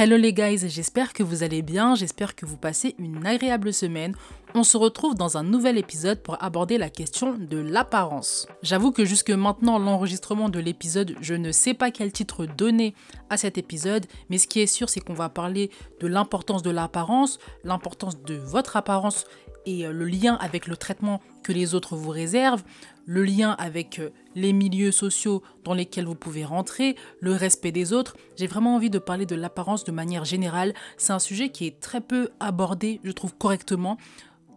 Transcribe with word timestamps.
Hello 0.00 0.16
les 0.16 0.32
guys, 0.32 0.68
j'espère 0.68 1.12
que 1.12 1.24
vous 1.24 1.42
allez 1.42 1.60
bien, 1.60 1.96
j'espère 1.96 2.36
que 2.36 2.46
vous 2.46 2.56
passez 2.56 2.94
une 3.00 3.26
agréable 3.26 3.72
semaine. 3.72 4.14
On 4.54 4.62
se 4.62 4.76
retrouve 4.76 5.16
dans 5.16 5.38
un 5.38 5.42
nouvel 5.42 5.76
épisode 5.76 6.22
pour 6.22 6.40
aborder 6.40 6.78
la 6.78 6.88
question 6.88 7.34
de 7.36 7.58
l'apparence. 7.58 8.46
J'avoue 8.62 8.92
que 8.92 9.04
jusque 9.04 9.32
maintenant, 9.32 9.76
l'enregistrement 9.80 10.50
de 10.50 10.60
l'épisode, 10.60 11.16
je 11.20 11.34
ne 11.34 11.50
sais 11.50 11.74
pas 11.74 11.90
quel 11.90 12.12
titre 12.12 12.46
donner 12.46 12.94
à 13.28 13.36
cet 13.36 13.58
épisode, 13.58 14.06
mais 14.30 14.38
ce 14.38 14.46
qui 14.46 14.60
est 14.60 14.68
sûr, 14.68 14.88
c'est 14.88 15.00
qu'on 15.00 15.14
va 15.14 15.30
parler 15.30 15.68
de 15.98 16.06
l'importance 16.06 16.62
de 16.62 16.70
l'apparence, 16.70 17.40
l'importance 17.64 18.22
de 18.22 18.36
votre 18.36 18.76
apparence 18.76 19.24
et 19.66 19.86
euh, 19.86 19.92
le 19.92 20.04
lien 20.04 20.34
avec 20.40 20.66
le 20.66 20.76
traitement 20.76 21.20
que 21.42 21.52
les 21.52 21.74
autres 21.74 21.96
vous 21.96 22.10
réservent, 22.10 22.64
le 23.06 23.24
lien 23.24 23.52
avec 23.58 23.98
euh, 23.98 24.10
les 24.34 24.52
milieux 24.52 24.92
sociaux 24.92 25.42
dans 25.64 25.74
lesquels 25.74 26.04
vous 26.04 26.14
pouvez 26.14 26.44
rentrer, 26.44 26.94
le 27.20 27.32
respect 27.32 27.72
des 27.72 27.92
autres. 27.92 28.16
J'ai 28.36 28.46
vraiment 28.46 28.74
envie 28.74 28.90
de 28.90 28.98
parler 28.98 29.26
de 29.26 29.34
l'apparence 29.34 29.84
de 29.84 29.92
manière 29.92 30.24
générale. 30.24 30.74
C'est 30.96 31.12
un 31.12 31.18
sujet 31.18 31.48
qui 31.48 31.66
est 31.66 31.80
très 31.80 32.00
peu 32.00 32.28
abordé, 32.38 33.00
je 33.04 33.12
trouve, 33.12 33.34
correctement. 33.34 33.96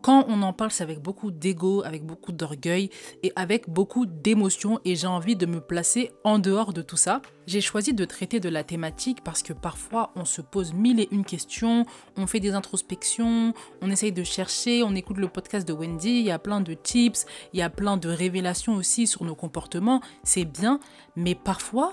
Quand 0.01 0.25
on 0.27 0.41
en 0.41 0.51
parle, 0.51 0.71
c'est 0.71 0.83
avec 0.83 0.99
beaucoup 0.99 1.29
d'ego, 1.29 1.83
avec 1.83 2.03
beaucoup 2.03 2.31
d'orgueil 2.31 2.89
et 3.21 3.31
avec 3.35 3.69
beaucoup 3.69 4.07
d'émotion 4.07 4.79
et 4.83 4.95
j'ai 4.95 5.05
envie 5.05 5.35
de 5.35 5.45
me 5.45 5.61
placer 5.61 6.11
en 6.23 6.39
dehors 6.39 6.73
de 6.73 6.81
tout 6.81 6.97
ça. 6.97 7.21
J'ai 7.45 7.61
choisi 7.61 7.93
de 7.93 8.03
traiter 8.05 8.39
de 8.39 8.49
la 8.49 8.63
thématique 8.63 9.23
parce 9.23 9.43
que 9.43 9.53
parfois 9.53 10.11
on 10.15 10.25
se 10.25 10.41
pose 10.41 10.73
mille 10.73 10.99
et 10.99 11.07
une 11.11 11.23
questions, 11.23 11.85
on 12.17 12.25
fait 12.25 12.39
des 12.39 12.53
introspections, 12.53 13.53
on 13.81 13.91
essaye 13.91 14.11
de 14.11 14.23
chercher, 14.23 14.81
on 14.81 14.95
écoute 14.95 15.17
le 15.17 15.27
podcast 15.27 15.67
de 15.67 15.73
Wendy, 15.73 16.09
il 16.09 16.25
y 16.25 16.31
a 16.31 16.39
plein 16.39 16.61
de 16.61 16.73
tips, 16.73 17.25
il 17.53 17.59
y 17.59 17.63
a 17.63 17.69
plein 17.69 17.97
de 17.97 18.09
révélations 18.09 18.75
aussi 18.75 19.05
sur 19.05 19.23
nos 19.23 19.35
comportements, 19.35 20.01
c'est 20.23 20.45
bien, 20.45 20.79
mais 21.15 21.35
parfois 21.35 21.91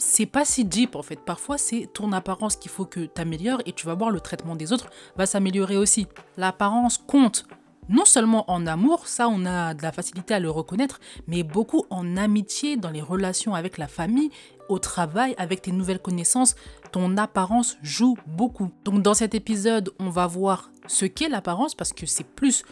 c'est 0.00 0.26
pas 0.26 0.44
si 0.44 0.64
deep 0.64 0.96
en 0.96 1.02
fait. 1.02 1.20
Parfois, 1.20 1.58
c'est 1.58 1.88
ton 1.92 2.12
apparence 2.12 2.56
qu'il 2.56 2.70
faut 2.70 2.86
que 2.86 3.00
tu 3.00 3.20
améliores 3.20 3.60
et 3.66 3.72
tu 3.72 3.86
vas 3.86 3.94
voir 3.94 4.10
le 4.10 4.20
traitement 4.20 4.56
des 4.56 4.72
autres 4.72 4.90
va 5.16 5.26
s'améliorer 5.26 5.76
aussi. 5.76 6.06
L'apparence 6.36 6.98
compte 6.98 7.46
non 7.88 8.04
seulement 8.04 8.48
en 8.50 8.66
amour, 8.66 9.08
ça 9.08 9.28
on 9.28 9.44
a 9.44 9.74
de 9.74 9.82
la 9.82 9.90
facilité 9.90 10.34
à 10.34 10.40
le 10.40 10.48
reconnaître, 10.48 11.00
mais 11.26 11.42
beaucoup 11.42 11.86
en 11.90 12.16
amitié, 12.16 12.76
dans 12.76 12.90
les 12.90 13.00
relations 13.00 13.54
avec 13.54 13.78
la 13.78 13.88
famille, 13.88 14.30
au 14.68 14.78
travail, 14.78 15.34
avec 15.38 15.62
tes 15.62 15.72
nouvelles 15.72 15.98
connaissances, 15.98 16.54
ton 16.92 17.16
apparence 17.16 17.76
joue 17.82 18.16
beaucoup. 18.26 18.70
Donc 18.84 19.02
dans 19.02 19.14
cet 19.14 19.34
épisode, 19.34 19.92
on 19.98 20.08
va 20.08 20.28
voir 20.28 20.70
ce 20.86 21.04
qu'est 21.04 21.28
l'apparence 21.28 21.74
parce 21.74 21.92
que 21.92 22.06
c'est 22.06 22.26
plus 22.26 22.62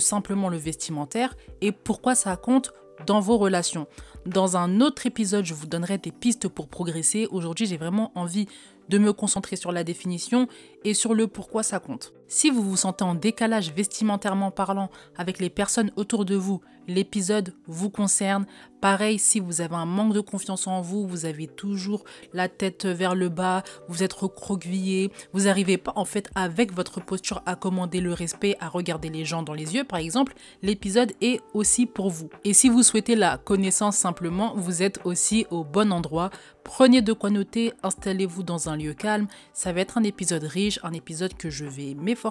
simplement 0.00 0.48
le 0.48 0.56
vestimentaire 0.56 1.36
et 1.60 1.72
pourquoi 1.72 2.14
ça 2.14 2.36
compte 2.36 2.72
dans 3.06 3.20
vos 3.20 3.38
relations. 3.38 3.86
Dans 4.26 4.56
un 4.56 4.80
autre 4.80 5.06
épisode, 5.06 5.44
je 5.44 5.54
vous 5.54 5.66
donnerai 5.66 5.98
des 5.98 6.12
pistes 6.12 6.48
pour 6.48 6.68
progresser. 6.68 7.26
Aujourd'hui, 7.30 7.66
j'ai 7.66 7.76
vraiment 7.76 8.12
envie 8.14 8.46
de 8.88 8.98
me 8.98 9.12
concentrer 9.12 9.56
sur 9.56 9.72
la 9.72 9.84
définition 9.84 10.48
et 10.84 10.94
sur 10.94 11.14
le 11.14 11.26
pourquoi 11.26 11.62
ça 11.62 11.80
compte. 11.80 12.12
Si 12.34 12.48
vous 12.48 12.62
vous 12.62 12.78
sentez 12.78 13.04
en 13.04 13.14
décalage 13.14 13.74
vestimentairement 13.74 14.50
parlant 14.50 14.88
avec 15.18 15.38
les 15.38 15.50
personnes 15.50 15.92
autour 15.96 16.24
de 16.24 16.34
vous, 16.34 16.62
l'épisode 16.88 17.52
vous 17.66 17.90
concerne. 17.90 18.46
Pareil, 18.80 19.18
si 19.18 19.38
vous 19.38 19.60
avez 19.60 19.76
un 19.76 19.84
manque 19.84 20.14
de 20.14 20.20
confiance 20.20 20.66
en 20.66 20.80
vous, 20.80 21.06
vous 21.06 21.26
avez 21.26 21.46
toujours 21.46 22.04
la 22.32 22.48
tête 22.48 22.86
vers 22.86 23.14
le 23.14 23.28
bas, 23.28 23.62
vous 23.86 24.02
êtes 24.02 24.14
recroquevillé, 24.14 25.12
vous 25.34 25.42
n'arrivez 25.42 25.76
pas 25.76 25.92
en 25.94 26.06
fait 26.06 26.30
avec 26.34 26.72
votre 26.72 27.04
posture 27.04 27.42
à 27.46 27.54
commander 27.54 28.00
le 28.00 28.14
respect, 28.14 28.56
à 28.60 28.68
regarder 28.68 29.10
les 29.10 29.26
gens 29.26 29.42
dans 29.42 29.52
les 29.52 29.74
yeux 29.74 29.84
par 29.84 30.00
exemple, 30.00 30.32
l'épisode 30.62 31.12
est 31.20 31.40
aussi 31.52 31.84
pour 31.84 32.10
vous. 32.10 32.30
Et 32.44 32.54
si 32.54 32.70
vous 32.70 32.82
souhaitez 32.82 33.14
la 33.14 33.36
connaissance 33.36 33.98
simplement, 33.98 34.54
vous 34.56 34.82
êtes 34.82 35.00
aussi 35.04 35.46
au 35.50 35.64
bon 35.64 35.92
endroit. 35.92 36.30
Prenez 36.64 37.02
de 37.02 37.12
quoi 37.12 37.30
noter, 37.30 37.72
installez-vous 37.82 38.42
dans 38.42 38.68
un 38.68 38.76
lieu 38.76 38.94
calme. 38.94 39.26
Ça 39.52 39.72
va 39.72 39.80
être 39.80 39.98
un 39.98 40.04
épisode 40.04 40.44
riche, 40.44 40.80
un 40.82 40.92
épisode 40.92 41.34
que 41.34 41.50
je 41.50 41.64
vais 41.64 41.94
m'efforcer 41.94 42.21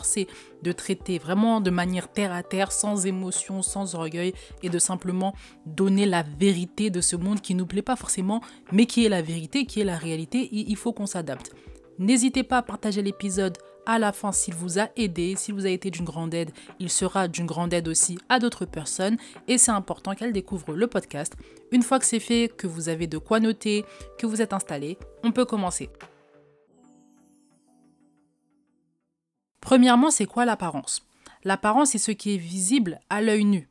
de 0.64 0.72
traiter 0.72 1.18
vraiment 1.18 1.62
de 1.62 1.70
manière 1.70 2.08
terre 2.08 2.32
à 2.32 2.44
terre, 2.44 2.72
sans 2.72 3.06
émotion, 3.06 3.62
sans 3.62 3.96
orgueil, 3.96 4.34
et 4.64 4.70
de 4.70 4.80
simplement 4.80 5.34
donner 5.66 6.06
la 6.06 6.24
vérité 6.24 6.90
de 6.90 7.02
ce 7.02 7.16
monde 7.16 7.42
qui 7.42 7.56
nous 7.56 7.66
plaît 7.66 7.82
pas 7.82 7.96
forcément, 7.96 8.42
mais 8.72 8.86
qui 8.86 9.06
est 9.06 9.10
la 9.10 9.22
vérité, 9.22 9.66
qui 9.66 9.82
est 9.82 9.86
la 9.86 9.98
réalité. 9.98 10.50
il 10.52 10.76
faut 10.76 10.94
qu'on 10.94 11.06
s'adapte. 11.06 11.52
N'hésitez 12.00 12.44
pas 12.44 12.58
à 12.58 12.62
partager 12.62 13.02
l'épisode 13.02 13.58
à 13.86 14.00
la 14.00 14.12
fin 14.12 14.32
s'il 14.32 14.54
vous 14.54 14.80
a 14.80 14.90
aidé, 14.96 15.36
s'il 15.36 15.56
vous 15.56 15.66
a 15.66 15.70
été 15.70 15.92
d'une 15.92 16.06
grande 16.06 16.34
aide, 16.34 16.52
il 16.80 16.90
sera 16.90 17.28
d'une 17.28 17.46
grande 17.46 17.74
aide 17.74 17.88
aussi 17.88 18.18
à 18.30 18.40
d'autres 18.40 18.66
personnes 18.66 19.18
et 19.48 19.58
c'est 19.58 19.72
important 19.72 20.16
qu'elles 20.16 20.34
découvrent 20.34 20.74
le 20.74 20.88
podcast. 20.88 21.34
Une 21.72 21.84
fois 21.84 22.00
que 22.00 22.06
c'est 22.06 22.20
fait, 22.20 22.52
que 22.56 22.68
vous 22.68 22.90
avez 22.90 23.08
de 23.08 23.18
quoi 23.18 23.40
noter, 23.40 23.86
que 24.18 24.26
vous 24.26 24.42
êtes 24.42 24.54
installé, 24.54 24.98
on 25.24 25.32
peut 25.32 25.46
commencer. 25.46 25.90
Premièrement, 29.62 30.12
c'est 30.12 30.26
quoi 30.26 30.46
l'apparence? 30.46 31.04
L'apparence 31.44 31.96
est 31.96 32.00
ce 32.00 32.12
qui 32.12 32.36
est 32.36 32.38
visible 32.38 33.00
à 33.10 33.22
l'œil 33.22 33.46
nu 33.46 33.70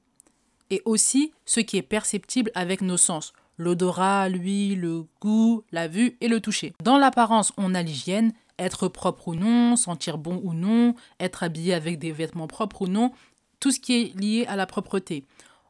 et 0.70 0.82
aussi 0.84 1.32
ce 1.44 1.60
qui 1.60 1.76
est 1.76 1.82
perceptible 1.82 2.50
avec 2.54 2.80
nos 2.80 2.96
sens, 2.96 3.32
l'odorat, 3.58 4.28
l'huile, 4.28 4.80
le 4.80 5.04
goût, 5.20 5.64
la 5.72 5.88
vue 5.88 6.16
et 6.20 6.28
le 6.28 6.40
toucher. 6.40 6.72
Dans 6.82 6.96
l'apparence, 6.96 7.52
on 7.56 7.74
a 7.74 7.82
l'hygiène, 7.82 8.32
être 8.58 8.88
propre 8.88 9.28
ou 9.28 9.34
non, 9.34 9.76
sentir 9.76 10.16
bon 10.16 10.40
ou 10.44 10.54
non, 10.54 10.94
être 11.18 11.42
habillé 11.42 11.74
avec 11.74 11.98
des 11.98 12.12
vêtements 12.12 12.46
propres 12.46 12.82
ou 12.82 12.86
non, 12.86 13.12
tout 13.58 13.72
ce 13.72 13.80
qui 13.80 14.00
est 14.00 14.18
lié 14.18 14.46
à 14.46 14.56
la 14.56 14.66
propreté. 14.66 15.24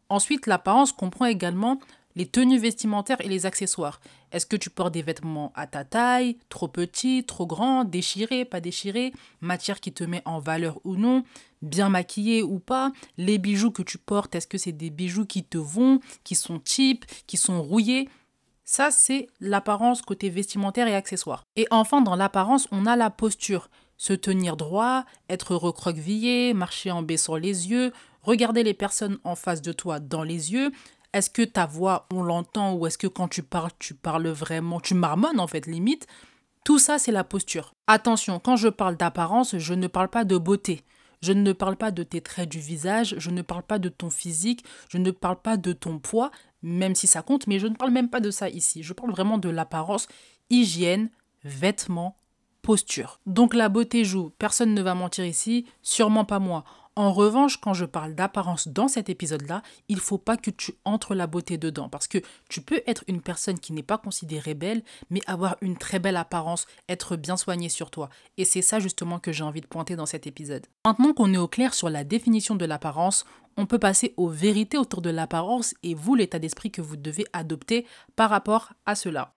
Ensuite, 0.08 0.46
l'apparence 0.46 0.92
comprend 0.92 1.26
également 1.26 1.80
les 2.16 2.26
tenues 2.26 2.58
vestimentaires 2.58 3.20
et 3.20 3.28
les 3.28 3.46
accessoires. 3.46 4.00
Est-ce 4.32 4.46
que 4.46 4.56
tu 4.56 4.70
portes 4.70 4.94
des 4.94 5.02
vêtements 5.02 5.52
à 5.54 5.66
ta 5.66 5.84
taille, 5.84 6.36
trop 6.48 6.68
petits, 6.68 7.24
trop 7.24 7.46
grands, 7.46 7.84
déchirés, 7.84 8.44
pas 8.44 8.60
déchirés, 8.60 9.12
matière 9.40 9.80
qui 9.80 9.92
te 9.92 10.04
met 10.04 10.22
en 10.24 10.38
valeur 10.38 10.80
ou 10.84 10.96
non, 10.96 11.24
bien 11.62 11.88
maquillé 11.88 12.42
ou 12.42 12.58
pas, 12.58 12.92
les 13.18 13.38
bijoux 13.38 13.70
que 13.70 13.82
tu 13.82 13.98
portes, 13.98 14.34
est-ce 14.34 14.46
que 14.46 14.58
c'est 14.58 14.72
des 14.72 14.90
bijoux 14.90 15.26
qui 15.26 15.44
te 15.44 15.58
vont, 15.58 16.00
qui 16.24 16.34
sont 16.34 16.60
cheap, 16.64 17.04
qui 17.26 17.36
sont 17.36 17.62
rouillés? 17.62 18.08
Ça, 18.64 18.92
c'est 18.92 19.26
l'apparence 19.40 20.00
côté 20.00 20.30
vestimentaire 20.30 20.86
et 20.86 20.94
accessoire. 20.94 21.44
Et 21.56 21.66
enfin, 21.72 22.02
dans 22.02 22.14
l'apparence, 22.14 22.68
on 22.70 22.86
a 22.86 22.94
la 22.94 23.10
posture. 23.10 23.68
Se 23.96 24.12
tenir 24.12 24.56
droit, 24.56 25.04
être 25.28 25.56
recroquevillé, 25.56 26.54
marcher 26.54 26.92
en 26.92 27.02
baissant 27.02 27.34
les 27.34 27.68
yeux, 27.68 27.92
regarder 28.22 28.62
les 28.62 28.72
personnes 28.72 29.18
en 29.24 29.34
face 29.34 29.60
de 29.60 29.72
toi 29.72 29.98
dans 29.98 30.22
les 30.22 30.52
yeux. 30.52 30.70
Est-ce 31.12 31.30
que 31.30 31.42
ta 31.42 31.66
voix, 31.66 32.06
on 32.12 32.22
l'entend 32.22 32.74
ou 32.74 32.86
est-ce 32.86 32.98
que 32.98 33.06
quand 33.06 33.28
tu 33.28 33.42
parles, 33.42 33.70
tu 33.78 33.94
parles 33.94 34.28
vraiment, 34.28 34.80
tu 34.80 34.94
marmonnes 34.94 35.40
en 35.40 35.46
fait, 35.46 35.66
limite? 35.66 36.06
Tout 36.64 36.78
ça, 36.78 36.98
c'est 36.98 37.12
la 37.12 37.24
posture. 37.24 37.74
Attention, 37.86 38.38
quand 38.38 38.56
je 38.56 38.68
parle 38.68 38.96
d'apparence, 38.96 39.58
je 39.58 39.74
ne 39.74 39.86
parle 39.86 40.08
pas 40.08 40.24
de 40.24 40.36
beauté. 40.38 40.84
Je 41.22 41.32
ne 41.32 41.52
parle 41.52 41.76
pas 41.76 41.90
de 41.90 42.02
tes 42.02 42.20
traits 42.20 42.48
du 42.48 42.60
visage, 42.60 43.14
je 43.18 43.30
ne 43.30 43.42
parle 43.42 43.62
pas 43.62 43.78
de 43.78 43.88
ton 43.90 44.08
physique, 44.08 44.64
je 44.88 44.96
ne 44.98 45.10
parle 45.10 45.40
pas 45.40 45.56
de 45.56 45.72
ton 45.72 45.98
poids, 45.98 46.30
même 46.62 46.94
si 46.94 47.06
ça 47.06 47.22
compte, 47.22 47.46
mais 47.46 47.58
je 47.58 47.66
ne 47.66 47.74
parle 47.74 47.90
même 47.90 48.08
pas 48.08 48.20
de 48.20 48.30
ça 48.30 48.48
ici. 48.48 48.82
Je 48.82 48.92
parle 48.92 49.10
vraiment 49.10 49.36
de 49.36 49.50
l'apparence, 49.50 50.08
hygiène, 50.48 51.10
vêtements, 51.44 52.16
posture. 52.62 53.20
Donc 53.26 53.54
la 53.54 53.68
beauté 53.68 54.04
joue, 54.04 54.30
personne 54.38 54.74
ne 54.74 54.82
va 54.82 54.94
mentir 54.94 55.24
ici, 55.24 55.66
sûrement 55.82 56.24
pas 56.24 56.38
moi. 56.38 56.64
En 57.00 57.14
revanche, 57.14 57.56
quand 57.56 57.72
je 57.72 57.86
parle 57.86 58.14
d'apparence 58.14 58.68
dans 58.68 58.86
cet 58.86 59.08
épisode-là, 59.08 59.62
il 59.88 60.00
faut 60.00 60.18
pas 60.18 60.36
que 60.36 60.50
tu 60.50 60.74
entres 60.84 61.14
la 61.14 61.26
beauté 61.26 61.56
dedans 61.56 61.88
parce 61.88 62.06
que 62.06 62.18
tu 62.50 62.60
peux 62.60 62.82
être 62.86 63.04
une 63.08 63.22
personne 63.22 63.58
qui 63.58 63.72
n'est 63.72 63.82
pas 63.82 63.96
considérée 63.96 64.52
belle, 64.52 64.82
mais 65.08 65.22
avoir 65.26 65.56
une 65.62 65.78
très 65.78 65.98
belle 65.98 66.18
apparence, 66.18 66.66
être 66.90 67.16
bien 67.16 67.38
soigné 67.38 67.70
sur 67.70 67.90
toi. 67.90 68.10
Et 68.36 68.44
c'est 68.44 68.60
ça 68.60 68.80
justement 68.80 69.18
que 69.18 69.32
j'ai 69.32 69.44
envie 69.44 69.62
de 69.62 69.66
pointer 69.66 69.96
dans 69.96 70.04
cet 70.04 70.26
épisode. 70.26 70.66
Maintenant 70.84 71.14
qu'on 71.14 71.32
est 71.32 71.38
au 71.38 71.48
clair 71.48 71.72
sur 71.72 71.88
la 71.88 72.04
définition 72.04 72.54
de 72.54 72.66
l'apparence, 72.66 73.24
on 73.56 73.64
peut 73.64 73.78
passer 73.78 74.12
aux 74.18 74.28
vérités 74.28 74.76
autour 74.76 75.00
de 75.00 75.08
l'apparence 75.08 75.74
et 75.82 75.94
vous 75.94 76.14
l'état 76.14 76.38
d'esprit 76.38 76.70
que 76.70 76.82
vous 76.82 76.98
devez 76.98 77.24
adopter 77.32 77.86
par 78.14 78.28
rapport 78.28 78.74
à 78.84 78.94
cela. 78.94 79.32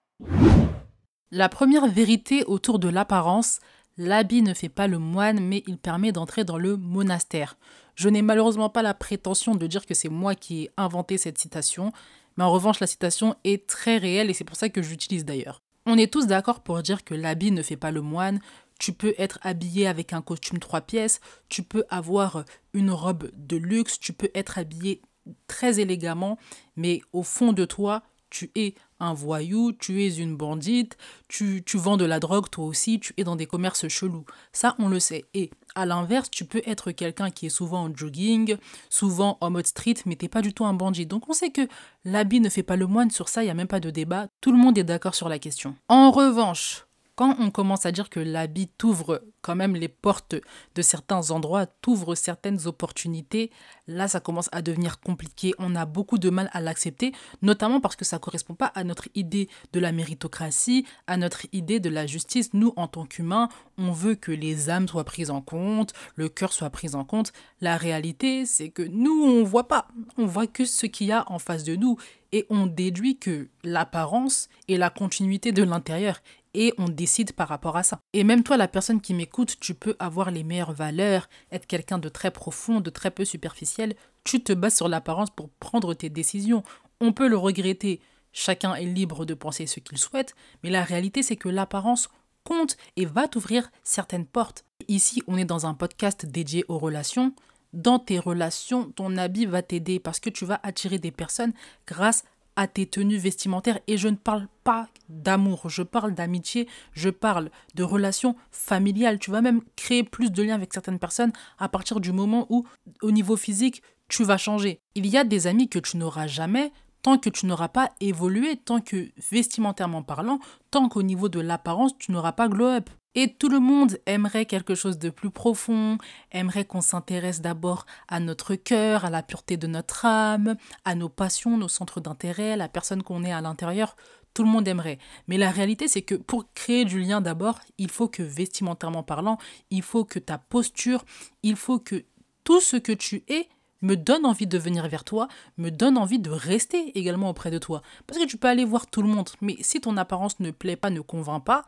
La 1.32 1.48
première 1.48 1.88
vérité 1.88 2.44
autour 2.44 2.78
de 2.78 2.90
l'apparence, 2.90 3.62
L'habit 3.98 4.42
ne 4.42 4.54
fait 4.54 4.70
pas 4.70 4.88
le 4.88 4.98
moine, 4.98 5.40
mais 5.40 5.64
il 5.68 5.78
permet 5.78 6.12
d'entrer 6.12 6.44
dans 6.44 6.58
le 6.58 6.78
monastère. 6.78 7.58
Je 7.96 8.10
n'ai 8.10 8.24
malheureusement 8.24 8.70
pas 8.70 8.82
la 8.82 8.96
prétention 8.96 9.54
de 9.54 9.68
dire 9.68 9.86
que 9.86 9.94
c'est 9.94 10.10
moi 10.10 10.34
qui 10.34 10.64
ai 10.64 10.72
inventé 10.78 11.20
cette 11.20 11.38
citation, 11.38 11.92
mais 12.36 12.44
en 12.44 12.52
revanche 12.52 12.80
la 12.80 12.88
citation 12.88 13.36
est 13.44 13.68
très 13.68 13.98
réelle 13.98 14.32
et 14.32 14.34
c'est 14.34 14.44
pour 14.44 14.56
ça 14.56 14.70
que 14.70 14.82
j'utilise 14.82 15.26
d'ailleurs. 15.26 15.62
On 15.86 15.98
est 15.98 16.12
tous 16.12 16.26
d'accord 16.26 16.62
pour 16.62 16.82
dire 16.82 17.04
que 17.04 17.14
l'habit 17.14 17.52
ne 17.52 17.62
fait 17.62 17.78
pas 17.78 17.92
le 17.92 18.02
moine. 18.02 18.40
Tu 18.80 18.94
peux 18.94 19.14
être 19.20 19.38
habillé 19.44 19.86
avec 19.86 20.12
un 20.12 20.22
costume 20.22 20.58
trois 20.58 20.82
pièces, 20.82 21.22
tu 21.48 21.62
peux 21.62 21.84
avoir 21.90 22.46
une 22.74 22.90
robe 22.90 23.30
de 23.36 23.58
luxe, 23.58 24.00
tu 24.00 24.12
peux 24.12 24.32
être 24.34 24.58
habillé 24.58 25.02
très 25.48 25.80
élégamment, 25.80 26.40
mais 26.76 27.02
au 27.14 27.22
fond 27.22 27.54
de 27.54 27.66
toi, 27.66 28.02
tu 28.34 28.52
es 28.56 28.74
un 29.00 29.14
voyou, 29.14 29.72
tu 29.72 30.04
es 30.04 30.16
une 30.16 30.36
bandite, 30.36 30.98
tu, 31.28 31.64
tu 31.66 31.78
vends 31.78 31.98
de 31.98 32.06
la 32.06 32.20
drogue 32.20 32.50
toi 32.50 32.66
aussi, 32.66 33.00
tu 33.00 33.14
es 33.18 33.24
dans 33.24 33.36
des 33.36 33.46
commerces 33.46 33.88
chelous. 33.88 34.26
Ça, 34.52 34.76
on 34.80 34.90
le 34.90 35.00
sait. 35.00 35.26
Et 35.34 35.52
à 35.76 35.86
l'inverse, 35.86 36.30
tu 36.32 36.46
peux 36.46 36.64
être 36.66 36.92
quelqu'un 36.92 37.30
qui 37.30 37.46
est 37.46 37.50
souvent 37.50 37.84
en 37.84 37.96
jogging, 37.96 38.58
souvent 38.90 39.38
en 39.40 39.52
mode 39.52 39.68
street, 39.68 39.96
mais 40.06 40.16
t'es 40.16 40.28
pas 40.28 40.42
du 40.42 40.54
tout 40.54 40.66
un 40.66 40.74
bandit. 40.74 41.06
Donc 41.06 41.30
on 41.30 41.34
sait 41.34 41.52
que 41.52 41.68
l'habit 42.06 42.40
ne 42.40 42.50
fait 42.50 42.64
pas 42.64 42.76
le 42.76 42.88
moine, 42.88 43.12
sur 43.12 43.30
ça, 43.30 43.44
il 43.44 43.46
n'y 43.46 43.52
a 43.52 43.56
même 43.56 43.68
pas 43.68 43.80
de 43.80 43.92
débat. 43.92 44.28
Tout 44.42 44.52
le 44.52 44.58
monde 44.58 44.78
est 44.78 44.84
d'accord 44.84 45.16
sur 45.16 45.30
la 45.30 45.40
question. 45.40 45.76
En 45.88 46.12
revanche, 46.12 46.86
Quand 47.16 47.36
on 47.40 47.52
commence 47.52 47.86
à 47.86 47.92
dire 47.92 48.10
que 48.10 48.20
l'habit 48.20 48.68
t'ouvre 48.68 49.24
quand 49.44 49.56
même 49.56 49.76
les 49.76 49.88
portes 49.88 50.34
de 50.74 50.82
certains 50.82 51.30
endroits, 51.30 51.68
t'ouvre 51.68 52.16
certaines 52.16 52.66
opportunités, 52.66 53.52
là 53.88 54.08
ça 54.08 54.20
commence 54.20 54.50
à 54.52 54.64
devenir 54.64 55.00
compliqué. 55.00 55.54
On 55.60 55.76
a 55.76 55.86
beaucoup 55.86 56.18
de 56.18 56.32
mal 56.32 56.50
à 56.54 56.62
l'accepter, 56.62 57.12
notamment 57.44 57.80
parce 57.82 57.96
que 57.96 58.06
ça 58.06 58.16
ne 58.16 58.22
correspond 58.22 58.56
pas 58.56 58.72
à 58.74 58.84
notre 58.84 59.10
idée 59.14 59.48
de 59.74 59.80
la 59.80 59.92
méritocratie, 59.92 60.88
à 61.06 61.18
notre 61.18 61.46
idée 61.52 61.80
de 61.80 61.90
la 61.90 62.08
justice. 62.08 62.50
Nous, 62.54 62.74
en 62.78 62.88
tant 62.88 63.06
qu'humains, 63.06 63.50
on 63.78 63.92
veut 63.92 64.16
que 64.16 64.32
les 64.32 64.72
âmes 64.72 64.88
soient 64.88 65.04
prises 65.04 65.30
en 65.30 65.42
compte, 65.42 65.94
le 66.16 66.30
cœur 66.30 66.52
soit 66.52 66.72
pris 66.72 66.96
en 66.96 67.06
compte. 67.06 67.32
La 67.62 67.78
réalité, 67.78 68.48
c'est 68.48 68.70
que 68.70 68.82
nous, 68.82 69.24
on 69.24 69.44
voit 69.44 69.68
pas. 69.68 69.88
On 70.18 70.26
voit 70.26 70.48
que 70.48 70.66
ce 70.66 70.88
qu'il 70.88 71.08
y 71.08 71.12
a 71.12 71.26
en 71.32 71.38
face 71.38 71.64
de 71.64 71.76
nous 71.76 71.98
et 72.32 72.48
on 72.50 72.66
déduit 72.66 73.20
que 73.20 73.48
l'apparence 73.64 74.50
est 74.68 74.78
la 74.78 74.90
continuité 74.90 75.52
de 75.52 75.62
l'intérieur 75.62 76.20
et 76.54 76.74
on 76.78 76.90
décide 76.90 77.34
par 77.34 77.48
rapport 77.48 77.78
à 77.78 77.84
ça. 77.84 78.00
Et 78.14 78.24
même 78.24 78.44
toi, 78.44 78.58
la 78.58 78.68
personne 78.68 79.02
qui 79.02 79.14
m'écoute, 79.14 79.58
tu 79.60 79.74
peux 79.74 79.96
avoir 80.00 80.32
les 80.32 80.44
meilleures 80.44 80.74
valeurs, 80.74 81.30
être 81.52 81.68
quelqu'un 81.68 81.98
de 81.98 82.10
très 82.10 82.32
profond, 82.32 82.80
de 82.80 82.90
très 82.90 83.12
peu 83.12 83.26
superficiel. 83.26 83.96
Tu 84.24 84.44
te 84.44 84.54
bases 84.54 84.76
sur 84.76 84.88
l'apparence 84.88 85.30
pour 85.30 85.50
prendre 85.50 85.94
tes 85.94 86.10
décisions. 86.10 86.64
On 87.02 87.14
peut 87.14 87.28
le 87.28 87.38
regretter. 87.38 88.02
Chacun 88.32 88.74
est 88.76 88.86
libre 88.86 89.26
de 89.26 89.34
penser 89.34 89.68
ce 89.68 89.80
qu'il 89.80 89.98
souhaite, 89.98 90.36
mais 90.64 90.70
la 90.70 90.84
réalité, 90.84 91.22
c'est 91.22 91.36
que 91.36 91.50
l'apparence 91.50 92.10
compte 92.44 92.78
et 92.96 93.06
va 93.06 93.28
t'ouvrir 93.28 93.70
certaines 93.84 94.26
portes. 94.26 94.66
Ici, 94.88 95.24
on 95.28 95.38
est 95.38 95.46
dans 95.46 95.66
un 95.66 95.74
podcast 95.74 96.26
dédié 96.26 96.66
aux 96.68 96.80
relations. 96.80 97.34
Dans 97.74 98.00
tes 98.00 98.20
relations, 98.20 98.92
ton 98.92 99.18
habit 99.18 99.46
va 99.46 99.62
t'aider 99.62 100.00
parce 100.00 100.20
que 100.20 100.30
tu 100.30 100.46
vas 100.46 100.60
attirer 100.64 101.00
des 101.00 101.12
personnes 101.12 101.54
grâce 101.88 102.24
à 102.56 102.68
tes 102.68 102.86
tenues 102.86 103.18
vestimentaires. 103.18 103.80
Et 103.88 103.98
je 103.98 104.08
ne 104.08 104.16
parle 104.16 104.48
pas 104.64 104.88
d'amour, 105.10 105.70
je 105.70 105.84
parle 105.84 106.14
d'amitié, 106.14 106.68
je 106.94 107.10
parle 107.10 107.50
de 107.76 107.84
relations 107.84 108.36
familiales. 108.52 109.20
Tu 109.20 109.32
vas 109.32 109.42
même 109.42 109.62
créer 109.76 110.04
plus 110.04 110.32
de 110.32 110.44
liens 110.44 110.56
avec 110.56 110.74
certaines 110.74 111.00
personnes 111.00 111.34
à 111.60 111.70
partir 111.70 112.00
du 112.00 112.12
moment 112.12 112.48
où, 112.50 112.66
au 113.02 113.12
niveau 113.12 113.36
physique, 113.36 113.82
tu 114.08 114.24
vas 114.24 114.38
changer. 114.38 114.80
Il 114.96 115.08
y 115.08 115.18
a 115.18 115.24
des 115.24 115.48
amis 115.48 115.70
que 115.70 115.80
tu 115.80 115.98
n'auras 115.98 116.28
jamais 116.28 116.72
tant 117.04 117.18
que 117.18 117.30
tu 117.30 117.46
n'auras 117.46 117.68
pas 117.68 117.92
évolué, 118.00 118.56
tant 118.56 118.80
que 118.80 119.10
vestimentairement 119.30 120.04
parlant, 120.04 120.40
tant 120.72 120.90
qu'au 120.90 121.04
niveau 121.04 121.30
de 121.30 121.42
l'apparence, 121.42 121.98
tu 122.00 122.12
n'auras 122.12 122.32
pas 122.32 122.48
glow 122.48 122.66
up. 122.66 122.90
Et 123.16 123.34
tout 123.34 123.50
le 123.50 123.60
monde 123.60 124.00
aimerait 124.06 124.46
quelque 124.46 124.74
chose 124.74 124.98
de 124.98 125.10
plus 125.10 125.30
profond, 125.30 125.98
aimerait 126.32 126.66
qu'on 126.66 126.82
s'intéresse 126.82 127.42
d'abord 127.42 127.86
à 128.08 128.20
notre 128.20 128.56
cœur, 128.56 129.06
à 129.06 129.10
la 129.10 129.22
pureté 129.22 129.56
de 129.56 129.68
notre 129.68 130.06
âme, 130.06 130.56
à 130.84 130.96
nos 130.96 131.10
passions, 131.10 131.58
nos 131.58 131.68
centres 131.68 132.02
d'intérêt, 132.02 132.58
la 132.58 132.70
personne 132.70 133.04
qu'on 133.04 133.24
est 133.24 133.32
à 133.32 133.42
l'intérieur. 133.42 133.96
Tout 134.34 134.44
le 134.44 134.50
monde 134.50 134.68
aimerait. 134.68 134.98
Mais 135.28 135.38
la 135.38 135.52
réalité, 135.52 135.88
c'est 135.88 136.02
que 136.02 136.16
pour 136.16 136.52
créer 136.56 136.86
du 136.86 137.00
lien 137.00 137.22
d'abord, 137.22 137.60
il 137.78 137.92
faut 137.92 138.08
que 138.08 138.24
vestimentairement 138.24 139.04
parlant, 139.04 139.38
il 139.70 139.84
faut 139.84 140.06
que 140.06 140.18
ta 140.18 140.40
posture, 140.40 141.06
il 141.44 141.56
faut 141.56 141.78
que 141.78 142.04
tout 142.44 142.60
ce 142.60 142.78
que 142.78 142.92
tu 142.92 143.24
es 143.28 143.48
me 143.84 143.96
donne 143.96 144.26
envie 144.26 144.48
de 144.48 144.58
venir 144.58 144.88
vers 144.88 145.04
toi, 145.04 145.28
me 145.58 145.70
donne 145.70 145.98
envie 145.98 146.18
de 146.18 146.32
rester 146.32 146.98
également 146.98 147.30
auprès 147.30 147.52
de 147.52 147.60
toi. 147.60 147.84
Parce 148.08 148.18
que 148.20 148.26
tu 148.26 148.38
peux 148.38 148.48
aller 148.48 148.66
voir 148.66 148.88
tout 148.88 149.02
le 149.02 149.10
monde, 149.10 149.30
mais 149.42 149.58
si 149.60 149.82
ton 149.82 149.98
apparence 149.98 150.40
ne 150.40 150.52
plaît 150.52 150.78
pas, 150.78 150.90
ne 150.90 151.02
convainc 151.02 151.44
pas, 151.44 151.66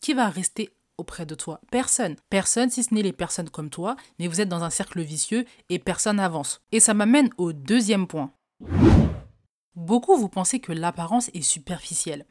qui 0.00 0.14
va 0.14 0.28
rester 0.28 0.70
auprès 0.98 1.26
de 1.26 1.34
toi 1.34 1.60
Personne. 1.70 2.16
Personne, 2.30 2.70
si 2.70 2.82
ce 2.82 2.94
n'est 2.94 3.02
les 3.02 3.12
personnes 3.12 3.50
comme 3.50 3.70
toi, 3.70 3.96
mais 4.18 4.28
vous 4.28 4.40
êtes 4.40 4.48
dans 4.48 4.64
un 4.64 4.70
cercle 4.70 5.00
vicieux 5.00 5.44
et 5.68 5.78
personne 5.78 6.16
n'avance. 6.16 6.60
Et 6.72 6.80
ça 6.80 6.94
m'amène 6.94 7.30
au 7.38 7.52
deuxième 7.52 8.06
point. 8.06 8.32
Beaucoup 9.74 10.16
vous 10.16 10.28
pensez 10.28 10.60
que 10.60 10.72
l'apparence 10.72 11.30
est 11.34 11.42
superficielle. 11.42 12.26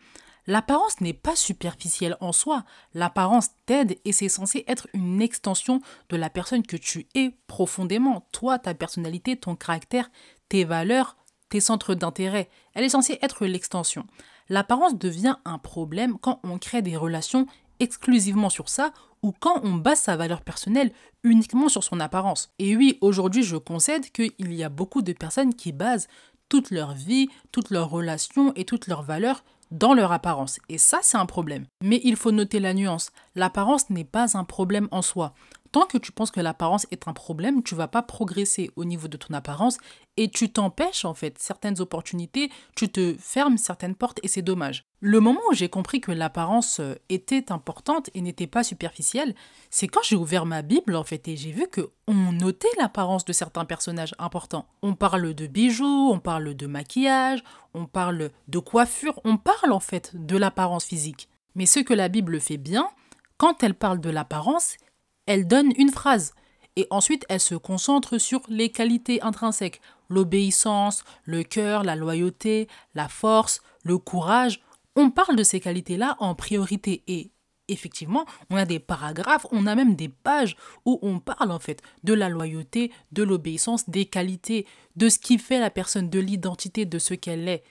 L'apparence 0.47 1.01
n'est 1.01 1.13
pas 1.13 1.35
superficielle 1.35 2.17
en 2.21 2.31
soi. 2.31 2.65
L'apparence 2.93 3.49
t'aide 3.65 3.97
et 4.05 4.11
c'est 4.11 4.29
censé 4.29 4.63
être 4.67 4.87
une 4.93 5.21
extension 5.21 5.81
de 6.09 6.17
la 6.17 6.29
personne 6.29 6.63
que 6.63 6.77
tu 6.77 7.07
es 7.15 7.31
profondément. 7.47 8.27
Toi, 8.31 8.59
ta 8.59 8.73
personnalité, 8.73 9.37
ton 9.37 9.55
caractère, 9.55 10.09
tes 10.49 10.63
valeurs, 10.63 11.17
tes 11.49 11.59
centres 11.59 11.95
d'intérêt. 11.95 12.49
Elle 12.73 12.83
est 12.83 12.89
censée 12.89 13.17
être 13.21 13.45
l'extension. 13.45 14.05
L'apparence 14.49 14.95
devient 14.95 15.37
un 15.45 15.57
problème 15.57 16.19
quand 16.19 16.39
on 16.43 16.59
crée 16.59 16.83
des 16.83 16.97
relations 16.97 17.47
exclusivement 17.79 18.49
sur 18.49 18.69
ça 18.69 18.91
ou 19.21 19.31
quand 19.31 19.61
on 19.63 19.73
base 19.73 20.01
sa 20.01 20.15
valeur 20.17 20.41
personnelle 20.41 20.91
uniquement 21.23 21.69
sur 21.69 21.83
son 21.83 21.99
apparence. 21.99 22.51
Et 22.59 22.75
oui, 22.75 22.97
aujourd'hui, 23.01 23.43
je 23.43 23.57
concède 23.57 24.11
qu'il 24.11 24.53
y 24.53 24.63
a 24.63 24.69
beaucoup 24.69 25.01
de 25.01 25.13
personnes 25.13 25.55
qui 25.55 25.71
basent 25.71 26.07
toute 26.49 26.69
leur 26.69 26.93
vie, 26.93 27.29
toutes 27.51 27.71
leurs 27.71 27.89
relations 27.89 28.53
et 28.55 28.65
toutes 28.65 28.87
leurs 28.87 29.01
valeurs 29.01 29.43
dans 29.71 29.93
leur 29.93 30.11
apparence. 30.11 30.59
Et 30.69 30.77
ça, 30.77 30.99
c'est 31.01 31.17
un 31.17 31.25
problème. 31.25 31.65
Mais 31.81 31.99
il 32.03 32.15
faut 32.15 32.31
noter 32.31 32.59
la 32.59 32.73
nuance. 32.73 33.11
L'apparence 33.33 33.89
n'est 33.89 34.03
pas 34.03 34.37
un 34.37 34.43
problème 34.43 34.87
en 34.91 35.01
soi 35.01 35.33
tant 35.71 35.85
que 35.85 35.97
tu 35.97 36.11
penses 36.11 36.31
que 36.31 36.39
l'apparence 36.39 36.87
est 36.91 37.07
un 37.07 37.13
problème, 37.13 37.63
tu 37.63 37.75
vas 37.75 37.87
pas 37.87 38.01
progresser 38.01 38.71
au 38.75 38.85
niveau 38.85 39.07
de 39.07 39.17
ton 39.17 39.33
apparence 39.33 39.77
et 40.17 40.29
tu 40.29 40.49
t'empêches 40.49 41.05
en 41.05 41.13
fait 41.13 41.37
certaines 41.39 41.81
opportunités, 41.81 42.49
tu 42.75 42.89
te 42.89 43.15
fermes 43.19 43.57
certaines 43.57 43.95
portes 43.95 44.19
et 44.23 44.27
c'est 44.27 44.41
dommage. 44.41 44.85
Le 45.01 45.19
moment 45.19 45.41
où 45.49 45.53
j'ai 45.53 45.69
compris 45.69 46.01
que 46.01 46.11
l'apparence 46.11 46.79
euh, 46.79 46.95
était 47.09 47.51
importante 47.51 48.09
et 48.13 48.21
n'était 48.21 48.47
pas 48.47 48.63
superficielle, 48.63 49.35
c'est 49.69 49.87
quand 49.87 50.01
j'ai 50.03 50.15
ouvert 50.15 50.45
ma 50.45 50.61
Bible 50.61 50.95
en 50.95 51.03
fait 51.03 51.27
et 51.27 51.35
j'ai 51.35 51.51
vu 51.51 51.67
que 51.67 51.91
on 52.07 52.31
notait 52.31 52.67
l'apparence 52.79 53.25
de 53.25 53.33
certains 53.33 53.65
personnages 53.65 54.15
importants. 54.17 54.67
On 54.81 54.95
parle 54.95 55.33
de 55.33 55.47
bijoux, 55.47 56.09
on 56.11 56.19
parle 56.19 56.55
de 56.55 56.67
maquillage, 56.67 57.43
on 57.73 57.85
parle 57.85 58.31
de 58.47 58.59
coiffure, 58.59 59.19
on 59.25 59.37
parle 59.37 59.71
en 59.71 59.79
fait 59.79 60.11
de 60.15 60.37
l'apparence 60.37 60.85
physique. 60.85 61.29
Mais 61.55 61.65
ce 61.65 61.79
que 61.79 61.93
la 61.93 62.09
Bible 62.09 62.39
fait 62.39 62.57
bien, 62.57 62.89
quand 63.37 63.63
elle 63.63 63.75
parle 63.75 63.99
de 63.99 64.09
l'apparence, 64.09 64.75
elle 65.25 65.47
donne 65.47 65.71
une 65.77 65.91
phrase. 65.91 66.33
Et 66.75 66.87
ensuite, 66.89 67.25
elle 67.29 67.39
se 67.39 67.55
concentre 67.55 68.17
sur 68.17 68.41
les 68.49 68.69
qualités 68.69 69.21
intrinsèques, 69.21 69.81
l'obéissance, 70.09 71.03
le 71.23 71.43
cœur, 71.43 71.83
la 71.83 71.95
loyauté, 71.95 72.67
la 72.95 73.07
force, 73.07 73.61
le 73.83 73.97
courage. 73.97 74.61
On 74.95 75.09
parle 75.09 75.35
de 75.35 75.43
ces 75.43 75.59
qualités-là 75.59 76.17
en 76.19 76.35
priorité. 76.35 77.03
Et 77.07 77.31
effectivement, 77.69 78.25
on 78.49 78.57
a 78.57 78.65
des 78.65 78.79
paragraphes, 78.79 79.47
on 79.51 79.67
a 79.67 79.75
même 79.75 79.95
des 79.95 80.09
pages 80.09 80.57
où 80.85 80.99
on 81.01 81.19
parle 81.19 81.51
en 81.51 81.59
fait 81.59 81.81
de 82.03 82.13
la 82.13 82.27
loyauté, 82.27 82.91
de 83.13 83.23
l'obéissance, 83.23 83.89
des 83.89 84.05
qualités, 84.05 84.67
de 84.97 85.07
ce 85.07 85.17
qui 85.17 85.37
fait 85.37 85.59
la 85.59 85.69
personne, 85.69 86.09
de 86.09 86.19
l'identité, 86.19 86.85
de 86.85 86.99
ce 86.99 87.13
qu'elle 87.13 87.47
est. 87.47 87.63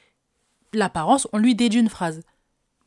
L'apparence, 0.72 1.28
on 1.32 1.38
lui 1.38 1.54
dédie 1.54 1.78
une 1.78 1.90
phrase. 1.90 2.22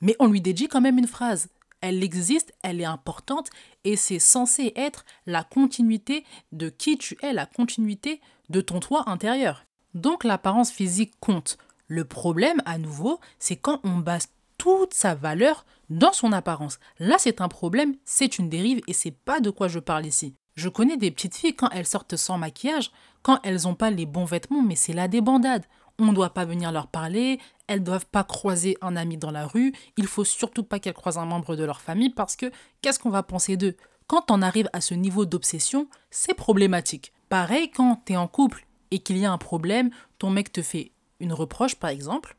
Mais 0.01 0.15
on 0.19 0.27
lui 0.27 0.41
dédie 0.41 0.67
quand 0.67 0.81
même 0.81 0.97
une 0.97 1.07
phrase 1.07 1.47
elle 1.81 2.03
existe, 2.03 2.53
elle 2.63 2.81
est 2.81 2.85
importante 2.85 3.49
et 3.83 3.95
c'est 3.95 4.19
censé 4.19 4.73
être 4.75 5.05
la 5.25 5.43
continuité 5.43 6.25
de 6.51 6.69
qui 6.69 6.97
tu 6.97 7.17
es, 7.21 7.33
la 7.33 7.45
continuité 7.45 8.21
de 8.49 8.61
ton 8.61 8.79
toit 8.79 9.09
intérieur. 9.09 9.65
Donc 9.93 10.23
l'apparence 10.23 10.71
physique 10.71 11.13
compte. 11.19 11.57
Le 11.87 12.03
problème, 12.03 12.61
à 12.65 12.77
nouveau, 12.77 13.19
c'est 13.39 13.55
quand 13.55 13.79
on 13.83 13.97
base 13.97 14.27
toute 14.57 14.93
sa 14.93 15.15
valeur 15.15 15.65
dans 15.89 16.13
son 16.13 16.31
apparence. 16.31 16.79
Là, 16.99 17.15
c'est 17.19 17.41
un 17.41 17.47
problème, 17.47 17.95
c'est 18.03 18.39
une 18.39 18.49
dérive 18.49 18.81
et 18.87 18.93
c'est 18.93 19.11
pas 19.11 19.39
de 19.39 19.49
quoi 19.49 19.67
je 19.67 19.79
parle 19.79 20.05
ici. 20.05 20.33
Je 20.55 20.69
connais 20.69 20.97
des 20.97 21.11
petites 21.11 21.35
filles 21.35 21.55
quand 21.55 21.69
elles 21.69 21.85
sortent 21.85 22.15
sans 22.15 22.37
maquillage, 22.37 22.91
quand 23.21 23.39
elles 23.43 23.61
n'ont 23.63 23.75
pas 23.75 23.91
les 23.91 24.07
bons 24.07 24.25
vêtements, 24.25 24.63
mais 24.63 24.75
c'est 24.75 24.93
la 24.93 25.07
débandade 25.07 25.65
on 25.99 26.05
ne 26.05 26.13
doit 26.13 26.33
pas 26.33 26.45
venir 26.45 26.71
leur 26.71 26.87
parler, 26.87 27.39
elles 27.67 27.79
ne 27.81 27.85
doivent 27.85 28.05
pas 28.05 28.23
croiser 28.23 28.77
un 28.81 28.95
ami 28.95 29.17
dans 29.17 29.31
la 29.31 29.45
rue, 29.45 29.73
il 29.97 30.07
faut 30.07 30.23
surtout 30.23 30.63
pas 30.63 30.79
qu'elles 30.79 30.93
croisent 30.93 31.19
un 31.19 31.25
membre 31.25 31.55
de 31.55 31.63
leur 31.63 31.81
famille 31.81 32.09
parce 32.09 32.35
que 32.35 32.51
qu'est-ce 32.81 32.99
qu'on 32.99 33.09
va 33.09 33.23
penser 33.23 33.57
d'eux? 33.57 33.75
Quand 34.07 34.31
on 34.31 34.41
arrive 34.41 34.69
à 34.73 34.81
ce 34.81 34.93
niveau 34.93 35.25
d'obsession, 35.25 35.87
c'est 36.09 36.33
problématique. 36.33 37.13
Pareil 37.29 37.69
quand 37.69 38.01
tu 38.05 38.13
es 38.13 38.17
en 38.17 38.27
couple 38.27 38.65
et 38.91 38.99
qu'il 38.99 39.17
y 39.17 39.25
a 39.25 39.31
un 39.31 39.37
problème, 39.37 39.89
ton 40.17 40.29
mec 40.29 40.51
te 40.51 40.61
fait 40.61 40.91
une 41.19 41.33
reproche 41.33 41.75
par 41.75 41.89
exemple, 41.89 42.37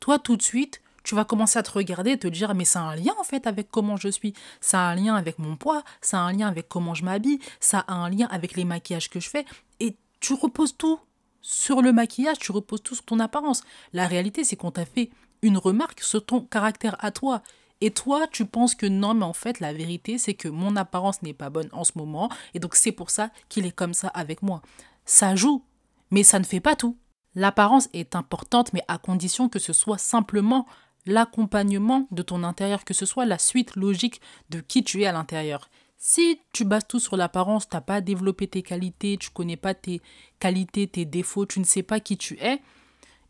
toi 0.00 0.18
tout 0.18 0.36
de 0.36 0.42
suite, 0.42 0.80
tu 1.02 1.14
vas 1.14 1.24
commencer 1.24 1.58
à 1.58 1.62
te 1.62 1.70
regarder 1.70 2.12
et 2.12 2.18
te 2.18 2.28
dire 2.28 2.54
mais 2.54 2.64
ça 2.64 2.80
a 2.80 2.84
un 2.84 2.96
lien 2.96 3.14
en 3.18 3.24
fait 3.24 3.46
avec 3.46 3.70
comment 3.70 3.96
je 3.96 4.08
suis, 4.08 4.32
ça 4.60 4.80
a 4.80 4.92
un 4.92 4.94
lien 4.94 5.14
avec 5.14 5.38
mon 5.38 5.56
poids, 5.56 5.82
ça 6.00 6.18
a 6.18 6.22
un 6.22 6.32
lien 6.32 6.48
avec 6.48 6.68
comment 6.68 6.94
je 6.94 7.04
m'habille, 7.04 7.38
ça 7.58 7.80
a 7.80 7.94
un 7.94 8.08
lien 8.08 8.28
avec 8.30 8.56
les 8.56 8.64
maquillages 8.64 9.10
que 9.10 9.20
je 9.20 9.28
fais. 9.28 9.44
Et 9.78 9.96
tu 10.20 10.34
reposes 10.34 10.76
tout 10.76 11.00
sur 11.40 11.82
le 11.82 11.92
maquillage, 11.92 12.38
tu 12.38 12.52
reposes 12.52 12.82
tout 12.82 12.94
sur 12.94 13.04
ton 13.04 13.20
apparence. 13.20 13.62
La 13.92 14.06
réalité, 14.06 14.44
c'est 14.44 14.56
qu'on 14.56 14.70
t'a 14.70 14.84
fait 14.84 15.10
une 15.42 15.58
remarque 15.58 16.02
sur 16.02 16.24
ton 16.24 16.40
caractère 16.40 16.96
à 17.00 17.10
toi. 17.10 17.42
Et 17.80 17.90
toi, 17.90 18.26
tu 18.30 18.44
penses 18.44 18.74
que 18.74 18.86
non, 18.86 19.14
mais 19.14 19.24
en 19.24 19.32
fait, 19.32 19.58
la 19.60 19.72
vérité, 19.72 20.18
c'est 20.18 20.34
que 20.34 20.48
mon 20.48 20.76
apparence 20.76 21.22
n'est 21.22 21.32
pas 21.32 21.48
bonne 21.48 21.70
en 21.72 21.84
ce 21.84 21.92
moment, 21.94 22.28
et 22.52 22.58
donc 22.58 22.74
c'est 22.74 22.92
pour 22.92 23.10
ça 23.10 23.30
qu'il 23.48 23.64
est 23.64 23.72
comme 23.72 23.94
ça 23.94 24.08
avec 24.08 24.42
moi. 24.42 24.60
Ça 25.06 25.34
joue, 25.34 25.64
mais 26.10 26.22
ça 26.22 26.38
ne 26.38 26.44
fait 26.44 26.60
pas 26.60 26.76
tout. 26.76 26.98
L'apparence 27.34 27.88
est 27.94 28.16
importante, 28.16 28.72
mais 28.74 28.82
à 28.88 28.98
condition 28.98 29.48
que 29.48 29.58
ce 29.58 29.72
soit 29.72 29.98
simplement 29.98 30.66
l'accompagnement 31.06 32.06
de 32.10 32.22
ton 32.22 32.42
intérieur, 32.42 32.84
que 32.84 32.92
ce 32.92 33.06
soit 33.06 33.24
la 33.24 33.38
suite 33.38 33.76
logique 33.76 34.20
de 34.50 34.60
qui 34.60 34.84
tu 34.84 35.02
es 35.02 35.06
à 35.06 35.12
l'intérieur. 35.12 35.70
Si 36.02 36.40
tu 36.54 36.64
bases 36.64 36.86
tout 36.88 36.98
sur 36.98 37.18
l'apparence, 37.18 37.68
tu 37.68 37.76
n'as 37.76 37.82
pas 37.82 38.00
développé 38.00 38.48
tes 38.48 38.62
qualités, 38.62 39.18
tu 39.18 39.28
connais 39.28 39.58
pas 39.58 39.74
tes 39.74 40.00
qualités, 40.38 40.88
tes 40.88 41.04
défauts, 41.04 41.44
tu 41.44 41.60
ne 41.60 41.64
sais 41.64 41.82
pas 41.82 42.00
qui 42.00 42.16
tu 42.16 42.38
es, 42.40 42.62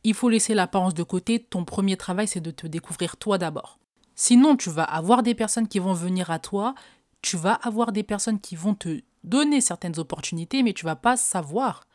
il 0.05 0.15
faut 0.15 0.29
laisser 0.29 0.55
l'apparence 0.55 0.95
de 0.95 1.03
côté. 1.03 1.41
Ton 1.41 1.65
premier 1.65 1.97
travail, 1.97 2.29
c'est 2.29 2.41
de 2.41 2.53
te 2.53 2.69
découvrir 2.69 3.17
toi 3.17 3.39
d'abord. 3.39 3.81
Sinon, 4.15 4.57
tu 4.57 4.71
vas 4.71 4.85
avoir 4.85 5.25
des 5.25 5.35
personnes 5.35 5.67
qui 5.67 5.81
vont 5.81 5.95
venir 5.95 6.31
à 6.31 6.39
toi, 6.39 6.77
tu 7.23 7.37
vas 7.37 7.55
avoir 7.55 7.91
des 7.91 8.05
personnes 8.05 8.39
qui 8.39 8.55
vont 8.55 8.75
te 8.75 9.01
donner 9.25 9.61
certaines 9.61 9.99
opportunités, 9.99 10.63
mais 10.63 10.73
tu 10.73 10.85
vas 10.85 10.95
pas 10.95 11.17
savoir 11.17 11.89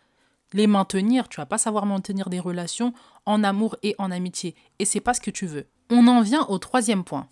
les 0.52 0.68
maintenir, 0.68 1.30
tu 1.30 1.38
vas 1.38 1.46
pas 1.46 1.58
savoir 1.58 1.86
maintenir 1.86 2.30
des 2.30 2.42
relations 2.42 2.94
en 3.26 3.46
amour 3.46 3.78
et 3.82 3.96
en 3.98 4.12
amitié. 4.12 4.56
Et 4.80 4.84
c'est 4.84 5.00
pas 5.00 5.14
ce 5.14 5.22
que 5.22 5.32
tu 5.32 5.48
veux. 5.48 5.68
On 5.90 6.06
en 6.08 6.20
vient 6.20 6.46
au 6.48 6.58
troisième 6.58 7.06
point. 7.06 7.30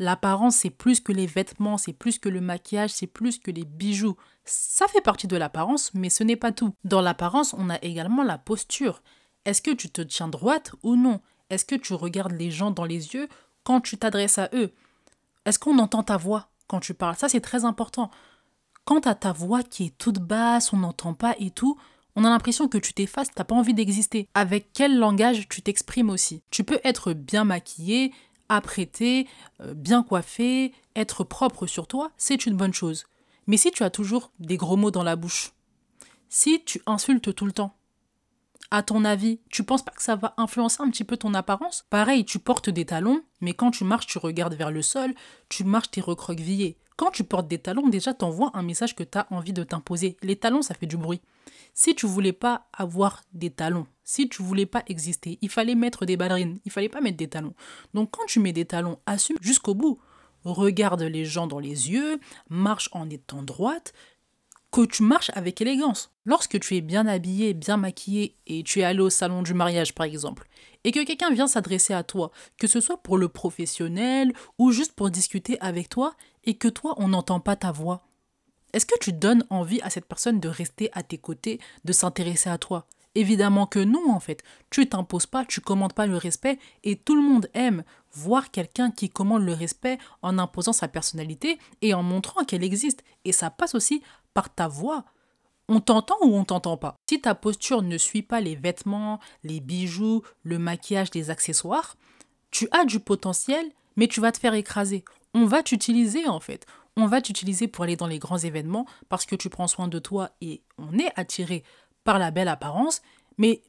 L'apparence, 0.00 0.56
c'est 0.56 0.70
plus 0.70 0.98
que 0.98 1.12
les 1.12 1.26
vêtements, 1.26 1.76
c'est 1.76 1.92
plus 1.92 2.18
que 2.18 2.30
le 2.30 2.40
maquillage, 2.40 2.88
c'est 2.88 3.06
plus 3.06 3.38
que 3.38 3.50
les 3.50 3.66
bijoux. 3.66 4.16
Ça 4.46 4.88
fait 4.88 5.02
partie 5.02 5.26
de 5.26 5.36
l'apparence, 5.36 5.92
mais 5.92 6.08
ce 6.08 6.24
n'est 6.24 6.36
pas 6.36 6.52
tout. 6.52 6.74
Dans 6.84 7.02
l'apparence, 7.02 7.54
on 7.58 7.68
a 7.68 7.76
également 7.82 8.22
la 8.22 8.38
posture. 8.38 9.02
Est-ce 9.44 9.60
que 9.60 9.72
tu 9.72 9.90
te 9.90 10.00
tiens 10.00 10.28
droite 10.28 10.72
ou 10.82 10.96
non? 10.96 11.20
Est-ce 11.50 11.66
que 11.66 11.74
tu 11.74 11.92
regardes 11.92 12.32
les 12.32 12.50
gens 12.50 12.70
dans 12.70 12.86
les 12.86 13.12
yeux 13.14 13.28
quand 13.62 13.82
tu 13.82 13.98
t'adresses 13.98 14.38
à 14.38 14.48
eux? 14.54 14.72
Est-ce 15.44 15.58
qu'on 15.58 15.78
entend 15.78 16.02
ta 16.02 16.16
voix 16.16 16.48
quand 16.66 16.80
tu 16.80 16.94
parles? 16.94 17.16
Ça, 17.16 17.28
c'est 17.28 17.42
très 17.42 17.66
important. 17.66 18.10
Quand 18.86 19.06
à 19.06 19.14
ta 19.14 19.32
voix 19.32 19.62
qui 19.62 19.84
est 19.84 19.98
toute 19.98 20.18
basse, 20.18 20.72
on 20.72 20.78
n'entend 20.78 21.12
pas 21.12 21.34
et 21.38 21.50
tout, 21.50 21.78
on 22.16 22.24
a 22.24 22.30
l'impression 22.30 22.68
que 22.68 22.78
tu 22.78 22.94
t'effaces, 22.94 23.30
t'as 23.34 23.44
pas 23.44 23.54
envie 23.54 23.74
d'exister. 23.74 24.28
Avec 24.32 24.72
quel 24.72 24.98
langage 24.98 25.46
tu 25.50 25.60
t'exprimes 25.60 26.08
aussi? 26.08 26.42
Tu 26.50 26.64
peux 26.64 26.80
être 26.84 27.12
bien 27.12 27.44
maquillé, 27.44 28.14
apprêté, 28.50 29.26
euh, 29.60 29.72
bien 29.72 30.02
coiffé, 30.02 30.72
être 30.94 31.24
propre 31.24 31.66
sur 31.66 31.86
toi, 31.86 32.10
c'est 32.18 32.44
une 32.44 32.56
bonne 32.56 32.74
chose. 32.74 33.06
Mais 33.46 33.56
si 33.56 33.70
tu 33.70 33.82
as 33.82 33.90
toujours 33.90 34.30
des 34.38 34.56
gros 34.56 34.76
mots 34.76 34.90
dans 34.90 35.02
la 35.02 35.16
bouche, 35.16 35.52
si 36.28 36.62
tu 36.64 36.82
insultes 36.86 37.34
tout 37.34 37.46
le 37.46 37.52
temps, 37.52 37.76
à 38.70 38.82
ton 38.82 39.04
avis, 39.04 39.40
tu 39.48 39.64
penses 39.64 39.84
pas 39.84 39.90
que 39.90 40.02
ça 40.02 40.14
va 40.14 40.34
influencer 40.36 40.82
un 40.82 40.90
petit 40.90 41.02
peu 41.02 41.16
ton 41.16 41.34
apparence? 41.34 41.86
Pareil, 41.90 42.24
tu 42.24 42.38
portes 42.38 42.70
des 42.70 42.84
talons, 42.84 43.22
mais 43.40 43.52
quand 43.52 43.72
tu 43.72 43.84
marches, 43.84 44.06
tu 44.06 44.18
regardes 44.18 44.54
vers 44.54 44.70
le 44.70 44.82
sol, 44.82 45.14
tu 45.48 45.64
marches 45.64 45.90
tes 45.90 46.00
recroquevillés. 46.00 46.78
Quand 47.00 47.10
tu 47.10 47.24
portes 47.24 47.48
des 47.48 47.56
talons, 47.56 47.88
déjà 47.88 48.12
t'envoies 48.12 48.50
un 48.52 48.60
message 48.60 48.94
que 48.94 49.02
tu 49.02 49.16
envie 49.30 49.54
de 49.54 49.64
t'imposer. 49.64 50.18
Les 50.22 50.36
talons, 50.36 50.60
ça 50.60 50.74
fait 50.74 50.84
du 50.84 50.98
bruit. 50.98 51.22
Si 51.72 51.94
tu 51.94 52.04
voulais 52.04 52.34
pas 52.34 52.68
avoir 52.74 53.22
des 53.32 53.48
talons, 53.48 53.86
si 54.04 54.28
tu 54.28 54.42
voulais 54.42 54.66
pas 54.66 54.82
exister, 54.86 55.38
il 55.40 55.48
fallait 55.48 55.74
mettre 55.74 56.04
des 56.04 56.18
ballerines, 56.18 56.58
il 56.66 56.70
fallait 56.70 56.90
pas 56.90 57.00
mettre 57.00 57.16
des 57.16 57.28
talons. 57.28 57.54
Donc 57.94 58.10
quand 58.10 58.26
tu 58.26 58.38
mets 58.38 58.52
des 58.52 58.66
talons, 58.66 58.98
assume 59.06 59.38
jusqu'au 59.40 59.72
bout. 59.72 59.98
Regarde 60.44 61.00
les 61.00 61.24
gens 61.24 61.46
dans 61.46 61.58
les 61.58 61.90
yeux, 61.90 62.20
marche 62.50 62.90
en 62.92 63.08
étant 63.08 63.42
droite, 63.42 63.94
que 64.70 64.84
tu 64.84 65.02
marches 65.02 65.30
avec 65.34 65.58
élégance. 65.62 66.12
Lorsque 66.26 66.60
tu 66.60 66.76
es 66.76 66.82
bien 66.82 67.06
habillé, 67.06 67.54
bien 67.54 67.78
maquillé 67.78 68.36
et 68.46 68.62
tu 68.62 68.80
es 68.80 68.84
allé 68.84 69.00
au 69.00 69.08
salon 69.08 69.42
du 69.42 69.54
mariage 69.54 69.94
par 69.94 70.04
exemple, 70.04 70.46
et 70.84 70.92
que 70.92 71.02
quelqu'un 71.02 71.30
vient 71.30 71.46
s'adresser 71.46 71.94
à 71.94 72.02
toi, 72.02 72.30
que 72.58 72.66
ce 72.66 72.80
soit 72.80 73.02
pour 73.02 73.16
le 73.16 73.28
professionnel 73.28 74.34
ou 74.58 74.70
juste 74.70 74.92
pour 74.92 75.10
discuter 75.10 75.58
avec 75.60 75.88
toi, 75.88 76.14
et 76.44 76.54
que 76.54 76.68
toi 76.68 76.94
on 76.98 77.08
n'entend 77.08 77.40
pas 77.40 77.56
ta 77.56 77.72
voix, 77.72 78.02
est-ce 78.72 78.86
que 78.86 78.98
tu 79.00 79.12
donnes 79.12 79.44
envie 79.50 79.80
à 79.82 79.90
cette 79.90 80.06
personne 80.06 80.40
de 80.40 80.48
rester 80.48 80.90
à 80.92 81.02
tes 81.02 81.18
côtés, 81.18 81.60
de 81.84 81.92
s'intéresser 81.92 82.50
à 82.50 82.58
toi? 82.58 82.86
Évidemment 83.16 83.66
que 83.66 83.80
non, 83.80 84.12
en 84.12 84.20
fait. 84.20 84.44
Tu 84.70 84.88
t'imposes 84.88 85.26
pas, 85.26 85.44
tu 85.44 85.60
commandes 85.60 85.94
pas 85.94 86.06
le 86.06 86.16
respect, 86.16 86.58
et 86.84 86.94
tout 86.96 87.16
le 87.16 87.22
monde 87.22 87.48
aime 87.54 87.82
voir 88.12 88.52
quelqu'un 88.52 88.92
qui 88.92 89.10
commande 89.10 89.42
le 89.42 89.52
respect 89.52 89.98
en 90.22 90.38
imposant 90.38 90.72
sa 90.72 90.86
personnalité 90.86 91.58
et 91.82 91.94
en 91.94 92.04
montrant 92.04 92.44
qu'elle 92.44 92.62
existe. 92.62 93.02
Et 93.24 93.32
ça 93.32 93.50
passe 93.50 93.74
aussi 93.74 94.02
par 94.32 94.54
ta 94.54 94.68
voix. 94.68 95.04
On 95.68 95.80
t'entend 95.80 96.16
ou 96.22 96.36
on 96.36 96.44
t'entend 96.44 96.76
pas? 96.76 96.94
Si 97.08 97.20
ta 97.20 97.34
posture 97.34 97.82
ne 97.82 97.98
suit 97.98 98.22
pas 98.22 98.40
les 98.40 98.54
vêtements, 98.54 99.18
les 99.42 99.58
bijoux, 99.58 100.22
le 100.44 100.58
maquillage, 100.58 101.12
les 101.14 101.30
accessoires, 101.30 101.96
tu 102.52 102.68
as 102.70 102.84
du 102.84 103.00
potentiel, 103.00 103.66
mais 103.96 104.06
tu 104.06 104.20
vas 104.20 104.32
te 104.32 104.38
faire 104.38 104.54
écraser. 104.54 105.04
On 105.34 105.46
va 105.46 105.62
t'utiliser 105.62 106.26
en 106.26 106.40
fait 106.40 106.66
on 106.96 107.06
va 107.06 107.20
t'utiliser 107.20 107.68
pour 107.68 107.84
aller 107.84 107.96
dans 107.96 108.06
les 108.06 108.18
grands 108.18 108.38
événements 108.38 108.86
parce 109.08 109.26
que 109.26 109.36
tu 109.36 109.48
prends 109.48 109.68
soin 109.68 109.88
de 109.88 109.98
toi 109.98 110.30
et 110.40 110.62
on 110.78 110.98
est 110.98 111.12
attiré 111.16 111.64
par 112.04 112.18
la 112.18 112.30
belle 112.30 112.48
apparence, 112.48 113.02
mais 113.38 113.62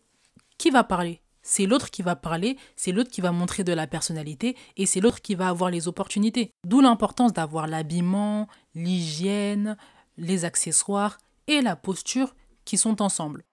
qui 0.57 0.69
va 0.69 0.83
parler? 0.83 1.21
C'est 1.43 1.65
l'autre 1.65 1.89
qui 1.89 2.03
va 2.03 2.15
parler, 2.15 2.57
c'est 2.75 2.91
l'autre 2.91 3.09
qui 3.09 3.21
va 3.21 3.31
montrer 3.31 3.63
de 3.63 3.73
la 3.73 3.87
personnalité 3.87 4.55
et 4.77 4.85
c'est 4.85 4.99
l'autre 4.99 5.21
qui 5.21 5.33
va 5.33 5.49
avoir 5.49 5.71
les 5.71 5.87
opportunités. 5.87 6.51
D'où 6.67 6.81
l'importance 6.81 7.33
d'avoir 7.33 7.67
l'habillement, 7.67 8.47
l'hygiène, 8.75 9.75
les 10.17 10.45
accessoires 10.45 11.17
et 11.47 11.61
la 11.61 11.75
posture 11.75 12.35
qui 12.63 12.77
sont 12.77 13.01
ensemble. 13.01 13.43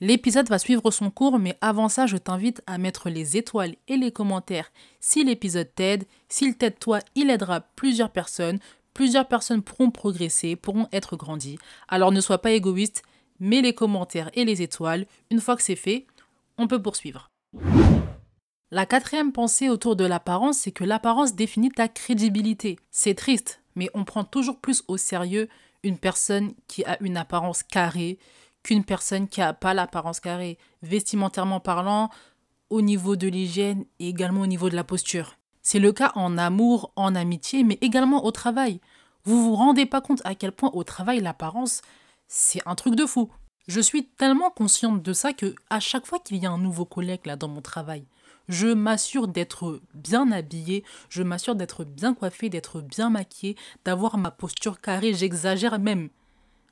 L'épisode 0.00 0.50
va 0.50 0.58
suivre 0.58 0.90
son 0.90 1.10
cours, 1.10 1.38
mais 1.38 1.56
avant 1.62 1.88
ça, 1.88 2.06
je 2.06 2.18
t'invite 2.18 2.62
à 2.66 2.76
mettre 2.76 3.08
les 3.08 3.38
étoiles 3.38 3.76
et 3.88 3.96
les 3.96 4.12
commentaires 4.12 4.70
si 5.00 5.24
l'épisode 5.24 5.74
t'aide. 5.74 6.04
S'il 6.28 6.56
t'aide 6.56 6.78
toi, 6.78 6.98
il 7.14 7.30
aidera 7.30 7.60
plusieurs 7.60 8.10
personnes. 8.10 8.58
Plusieurs 8.92 9.26
personnes 9.26 9.62
pourront 9.62 9.90
progresser, 9.90 10.54
pourront 10.54 10.88
être 10.92 11.16
grandies. 11.16 11.58
Alors 11.88 12.12
ne 12.12 12.20
sois 12.20 12.42
pas 12.42 12.50
égoïste, 12.50 13.04
mets 13.40 13.62
les 13.62 13.72
commentaires 13.72 14.30
et 14.34 14.44
les 14.44 14.60
étoiles. 14.60 15.06
Une 15.30 15.40
fois 15.40 15.56
que 15.56 15.62
c'est 15.62 15.76
fait, 15.76 16.06
on 16.58 16.68
peut 16.68 16.82
poursuivre. 16.82 17.30
La 18.70 18.84
quatrième 18.84 19.32
pensée 19.32 19.70
autour 19.70 19.96
de 19.96 20.04
l'apparence, 20.04 20.58
c'est 20.58 20.72
que 20.72 20.84
l'apparence 20.84 21.34
définit 21.34 21.70
ta 21.70 21.88
crédibilité. 21.88 22.78
C'est 22.90 23.14
triste, 23.14 23.62
mais 23.76 23.88
on 23.94 24.04
prend 24.04 24.24
toujours 24.24 24.58
plus 24.58 24.82
au 24.88 24.98
sérieux 24.98 25.48
une 25.82 25.98
personne 25.98 26.52
qui 26.66 26.84
a 26.84 26.98
une 27.00 27.16
apparence 27.16 27.62
carrée, 27.62 28.18
qu'une 28.66 28.84
personne 28.84 29.28
qui 29.28 29.38
n'a 29.38 29.52
pas 29.52 29.74
l'apparence 29.74 30.18
carrée, 30.18 30.58
vestimentairement 30.82 31.60
parlant, 31.60 32.10
au 32.68 32.82
niveau 32.82 33.14
de 33.14 33.28
l'hygiène 33.28 33.84
et 34.00 34.08
également 34.08 34.40
au 34.40 34.46
niveau 34.46 34.68
de 34.68 34.74
la 34.74 34.82
posture. 34.82 35.36
C'est 35.62 35.78
le 35.78 35.92
cas 35.92 36.10
en 36.16 36.36
amour, 36.36 36.92
en 36.96 37.14
amitié, 37.14 37.62
mais 37.62 37.78
également 37.80 38.24
au 38.24 38.32
travail. 38.32 38.80
Vous 39.22 39.40
vous 39.40 39.54
rendez 39.54 39.86
pas 39.86 40.00
compte 40.00 40.20
à 40.24 40.34
quel 40.34 40.50
point 40.50 40.72
au 40.74 40.82
travail 40.82 41.20
l'apparence, 41.20 41.80
c'est 42.26 42.60
un 42.66 42.74
truc 42.74 42.96
de 42.96 43.06
fou. 43.06 43.30
Je 43.68 43.80
suis 43.80 44.04
tellement 44.04 44.50
consciente 44.50 45.00
de 45.00 45.12
ça 45.12 45.32
que 45.32 45.54
à 45.70 45.78
chaque 45.78 46.06
fois 46.06 46.18
qu'il 46.18 46.38
y 46.38 46.46
a 46.46 46.50
un 46.50 46.58
nouveau 46.58 46.84
collègue 46.84 47.24
là 47.24 47.36
dans 47.36 47.48
mon 47.48 47.62
travail, 47.62 48.04
je 48.48 48.66
m'assure 48.66 49.28
d'être 49.28 49.80
bien 49.94 50.32
habillée, 50.32 50.82
je 51.08 51.22
m'assure 51.22 51.54
d'être 51.54 51.84
bien 51.84 52.14
coiffée, 52.14 52.48
d'être 52.48 52.80
bien 52.80 53.10
maquillée, 53.10 53.56
d'avoir 53.84 54.18
ma 54.18 54.32
posture 54.32 54.80
carrée, 54.80 55.14
j'exagère 55.14 55.78
même. 55.78 56.08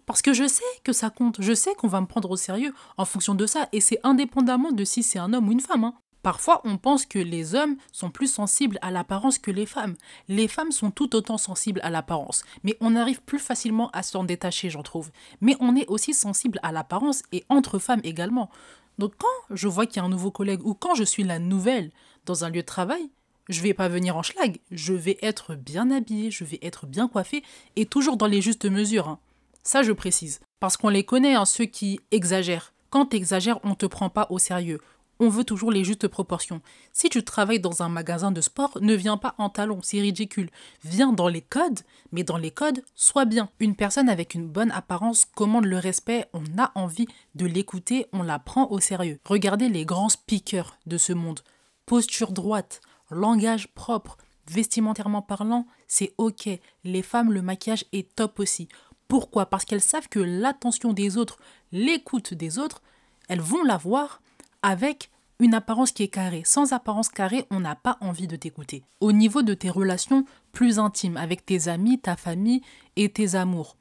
Parce 0.07 0.23
que 0.23 0.33
je 0.33 0.47
sais 0.47 0.63
que 0.83 0.93
ça 0.93 1.11
compte, 1.11 1.37
je 1.41 1.55
sais 1.55 1.75
qu'on 1.75 1.89
va 1.89 2.01
me 2.01 2.07
prendre 2.07 2.31
au 2.31 2.37
sérieux 2.37 2.75
en 2.97 3.05
fonction 3.05 3.35
de 3.35 3.47
ça, 3.47 3.69
et 3.73 3.81
c'est 3.81 4.01
indépendamment 4.03 4.73
de 4.73 4.85
si 4.85 5.03
c'est 5.03 5.19
un 5.19 5.33
homme 5.33 5.49
ou 5.49 5.53
une 5.53 5.61
femme. 5.61 5.85
Hein. 5.85 5.95
Parfois, 6.25 6.63
on 6.65 6.79
pense 6.79 7.05
que 7.05 7.19
les 7.19 7.55
hommes 7.55 7.77
sont 7.93 8.11
plus 8.11 8.33
sensibles 8.33 8.79
à 8.81 8.91
l'apparence 8.91 9.37
que 9.37 9.51
les 9.51 9.67
femmes. 9.67 9.95
Les 10.29 10.49
femmes 10.49 10.73
sont 10.73 10.91
tout 10.91 11.15
autant 11.15 11.37
sensibles 11.37 11.81
à 11.83 11.91
l'apparence, 11.91 12.45
mais 12.63 12.79
on 12.81 12.97
arrive 12.97 13.21
plus 13.21 13.39
facilement 13.39 13.91
à 13.93 14.03
s'en 14.03 14.25
détacher, 14.25 14.71
j'en 14.71 14.83
trouve. 14.83 15.11
Mais 15.43 15.55
on 15.61 15.77
est 15.77 15.87
aussi 15.89 16.15
sensible 16.15 16.61
à 16.63 16.73
l'apparence 16.73 17.23
et 17.33 17.45
entre 17.51 17.79
femmes 17.79 18.01
également. 18.05 18.49
Donc 18.97 19.13
quand 19.19 19.55
je 19.55 19.69
vois 19.69 19.85
qu'il 19.85 19.99
y 19.99 20.01
a 20.01 20.05
un 20.05 20.09
nouveau 20.09 20.31
collègue 20.31 20.65
ou 20.65 20.73
quand 20.73 20.95
je 20.95 21.05
suis 21.05 21.25
la 21.25 21.39
nouvelle 21.39 21.91
dans 22.25 22.45
un 22.45 22.49
lieu 22.49 22.63
de 22.63 22.67
travail, 22.67 23.11
je 23.51 23.61
vais 23.61 23.75
pas 23.75 23.89
venir 23.89 24.17
en 24.17 24.23
schlag, 24.23 24.59
je 24.71 24.95
vais 24.95 25.19
être 25.21 25.55
bien 25.55 25.91
habillée, 25.91 26.31
je 26.31 26.45
vais 26.45 26.59
être 26.63 26.87
bien 26.87 27.07
coiffée 27.07 27.43
et 27.77 27.85
toujours 27.85 28.17
dans 28.17 28.27
les 28.27 28.41
justes 28.41 28.65
mesures. 28.65 29.09
Hein. 29.09 29.19
Ça, 29.65 29.83
je 29.83 29.93
précise. 29.93 30.41
Parce 30.61 30.77
qu'on 30.77 30.91
les 30.91 31.05
connaît, 31.05 31.35
hein, 31.35 31.47
ceux 31.47 31.65
qui 31.65 32.01
exagèrent. 32.11 32.73
Quand 32.91 33.07
tu 33.07 33.17
exagères, 33.17 33.59
on 33.65 33.71
ne 33.71 33.75
te 33.75 33.87
prend 33.87 34.11
pas 34.11 34.27
au 34.31 34.39
sérieux. 34.39 34.81
On 35.21 35.29
veut 35.29 35.45
toujours 35.45 35.71
les 35.71 35.85
justes 35.85 36.09
proportions. 36.09 36.61
Si 36.93 37.09
tu 37.09 37.25
travailles 37.25 37.61
dans 37.61 37.83
un 37.83 37.89
magasin 37.89 38.31
de 38.31 38.41
sport, 38.41 38.79
ne 38.81 38.95
viens 38.95 39.17
pas 39.17 39.35
en 39.39 39.49
talons, 39.49 39.81
c'est 39.83 40.01
ridicule. 40.01 40.51
Viens 40.83 41.13
dans 41.13 41.29
les 41.29 41.41
codes, 41.41 41.81
mais 42.13 42.25
dans 42.25 42.37
les 42.37 42.51
codes, 42.51 42.83
sois 42.95 43.25
bien. 43.25 43.49
Une 43.61 43.77
personne 43.77 44.09
avec 44.09 44.35
une 44.35 44.49
bonne 44.49 44.73
apparence 44.73 45.25
commande 45.25 45.67
le 45.67 45.79
respect, 45.79 46.27
on 46.33 46.43
a 46.59 46.73
envie 46.75 47.07
de 47.37 47.47
l'écouter, 47.47 48.07
on 48.13 48.23
la 48.23 48.39
prend 48.39 48.71
au 48.71 48.81
sérieux. 48.81 49.19
Regardez 49.25 49.69
les 49.69 49.85
grands 49.85 50.09
speakers 50.09 50.77
de 50.87 50.99
ce 50.99 51.13
monde. 51.13 51.41
Posture 51.87 52.33
droite, 52.33 52.81
langage 53.11 53.69
propre, 53.75 54.19
vestimentairement 54.49 55.23
parlant, 55.23 55.67
c'est 55.87 56.13
ok. 56.19 56.49
Les 56.83 57.03
femmes, 57.03 57.33
le 57.33 57.43
maquillage 57.43 57.85
est 57.93 58.15
top 58.15 58.41
aussi. 58.41 58.69
Pourquoi? 59.15 59.47
Parce 59.47 59.65
qu'elles 59.65 59.81
savent 59.81 60.09
que 60.09 60.19
l'attention 60.19 60.93
des 60.93 61.17
autres, 61.19 61.39
l'écoute 61.71 62.35
des 62.35 62.59
autres, 62.59 62.83
elles 63.29 63.41
vont 63.41 63.63
l'avoir 63.63 64.21
avec 64.63 65.09
une 65.39 65.55
apparence 65.55 65.93
qui 65.93 66.03
est 66.03 66.09
carrée. 66.09 66.43
Sans 66.45 66.73
apparence 66.73 67.11
carrée, 67.11 67.47
on 67.53 67.61
n'a 67.61 67.77
pas 67.77 67.97
envie 68.01 68.27
de 68.27 68.35
t'écouter. 68.35 68.83
Au 68.99 69.13
niveau 69.13 69.43
de 69.43 69.55
tes 69.55 69.71
relations 69.71 70.25
plus 70.51 70.81
intimes 70.81 71.17
avec 71.17 71.47
tes 71.47 71.69
amis, 71.69 72.01
ta 72.01 72.17
famille 72.17 72.63
et 72.97 73.09
tes 73.09 73.37
amours, 73.37 73.77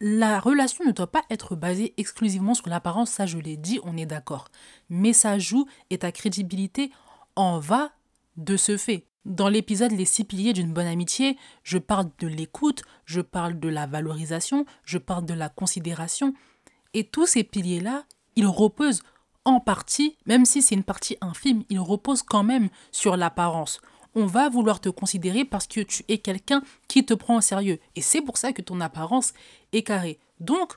la 0.00 0.40
relation 0.40 0.86
ne 0.86 0.92
doit 0.92 1.12
pas 1.12 1.24
être 1.28 1.54
basée 1.54 1.92
exclusivement 1.98 2.54
sur 2.54 2.70
l'apparence, 2.70 3.10
ça 3.10 3.26
je 3.26 3.36
l'ai 3.36 3.58
dit, 3.58 3.78
on 3.84 3.98
est 3.98 4.06
d'accord. 4.06 4.48
Mais 4.88 5.12
ça 5.12 5.38
joue 5.38 5.66
et 5.90 5.98
ta 5.98 6.12
crédibilité 6.12 6.92
en 7.36 7.58
va 7.58 7.92
de 8.38 8.56
ce 8.56 8.78
fait. 8.78 9.04
Dans 9.24 9.48
l'épisode 9.48 9.92
Les 9.92 10.04
six 10.04 10.24
piliers 10.24 10.52
d'une 10.52 10.72
bonne 10.72 10.86
amitié, 10.86 11.36
je 11.62 11.78
parle 11.78 12.10
de 12.18 12.26
l'écoute, 12.26 12.82
je 13.04 13.20
parle 13.20 13.60
de 13.60 13.68
la 13.68 13.86
valorisation, 13.86 14.66
je 14.84 14.98
parle 14.98 15.24
de 15.26 15.34
la 15.34 15.48
considération. 15.48 16.34
Et 16.92 17.04
tous 17.04 17.26
ces 17.26 17.44
piliers-là, 17.44 18.04
ils 18.34 18.46
reposent 18.46 19.02
en 19.44 19.60
partie, 19.60 20.16
même 20.26 20.44
si 20.44 20.60
c'est 20.60 20.74
une 20.74 20.82
partie 20.82 21.16
infime, 21.20 21.62
il 21.70 21.78
repose 21.78 22.22
quand 22.22 22.42
même 22.42 22.68
sur 22.90 23.16
l'apparence. 23.16 23.80
On 24.16 24.26
va 24.26 24.48
vouloir 24.48 24.80
te 24.80 24.88
considérer 24.88 25.44
parce 25.44 25.68
que 25.68 25.80
tu 25.80 26.04
es 26.08 26.18
quelqu'un 26.18 26.62
qui 26.88 27.06
te 27.06 27.14
prend 27.14 27.36
au 27.36 27.40
sérieux. 27.40 27.78
Et 27.94 28.02
c'est 28.02 28.22
pour 28.22 28.36
ça 28.36 28.52
que 28.52 28.60
ton 28.60 28.80
apparence 28.80 29.32
est 29.72 29.82
carrée. 29.82 30.18
Donc, 30.40 30.74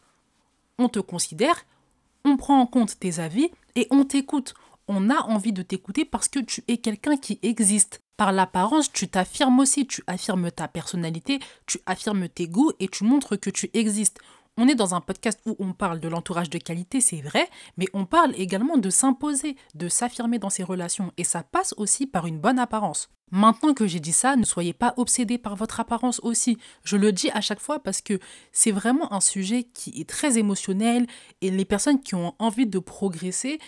on 0.77 0.87
te 0.87 0.99
considère, 0.99 1.65
on 2.23 2.37
prend 2.37 2.59
en 2.59 2.67
compte 2.67 2.99
tes 2.99 3.19
avis 3.19 3.49
et 3.75 3.87
on 3.89 4.05
t'écoute. 4.05 4.53
On 4.87 5.09
a 5.09 5.21
envie 5.23 5.53
de 5.53 5.63
t'écouter 5.63 6.05
parce 6.05 6.27
que 6.27 6.39
tu 6.39 6.63
es 6.67 6.77
quelqu'un 6.77 7.17
qui 7.17 7.39
existe. 7.41 8.01
Par 8.17 8.31
l'apparence, 8.31 8.91
tu 8.91 9.07
t'affirmes 9.07 9.59
aussi, 9.59 9.87
tu 9.87 10.03
affirmes 10.07 10.51
ta 10.51 10.67
personnalité, 10.67 11.39
tu 11.65 11.79
affirmes 11.85 12.29
tes 12.29 12.47
goûts 12.47 12.71
et 12.79 12.87
tu 12.87 13.03
montres 13.03 13.39
que 13.39 13.49
tu 13.49 13.69
existes. 13.73 14.19
On 14.57 14.69
est 14.69 14.75
dans 14.75 14.95
un 14.95 15.01
podcast 15.01 15.41
où 15.45 15.55
on 15.59 15.73
parle 15.73 15.99
de 15.99 16.07
l'entourage 16.07 16.49
de 16.49 16.57
qualité, 16.57 17.01
c'est 17.01 17.19
vrai, 17.19 17.49
mais 17.77 17.87
on 17.93 18.05
parle 18.05 18.33
également 18.37 18.77
de 18.77 18.89
s'imposer, 18.89 19.57
de 19.73 19.89
s'affirmer 19.89 20.39
dans 20.39 20.49
ses 20.49 20.63
relations, 20.63 21.11
et 21.17 21.25
ça 21.25 21.43
passe 21.43 21.73
aussi 21.75 22.07
par 22.07 22.25
une 22.25 22.39
bonne 22.39 22.57
apparence. 22.57 23.09
Maintenant 23.31 23.73
que 23.73 23.87
j'ai 23.87 23.99
dit 23.99 24.13
ça, 24.13 24.37
ne 24.37 24.45
soyez 24.45 24.71
pas 24.71 24.93
obsédés 24.95 25.37
par 25.37 25.55
votre 25.55 25.79
apparence 25.81 26.21
aussi. 26.23 26.57
Je 26.83 26.95
le 26.95 27.11
dis 27.11 27.29
à 27.31 27.41
chaque 27.41 27.59
fois 27.59 27.79
parce 27.79 27.99
que 27.99 28.19
c'est 28.53 28.71
vraiment 28.71 29.11
un 29.11 29.19
sujet 29.19 29.63
qui 29.63 29.99
est 29.99 30.07
très 30.07 30.37
émotionnel 30.37 31.07
et 31.41 31.49
les 31.49 31.65
personnes 31.65 31.99
qui 31.99 32.15
ont 32.15 32.35
envie 32.39 32.67
de 32.67 32.79
progresser, 32.79 33.59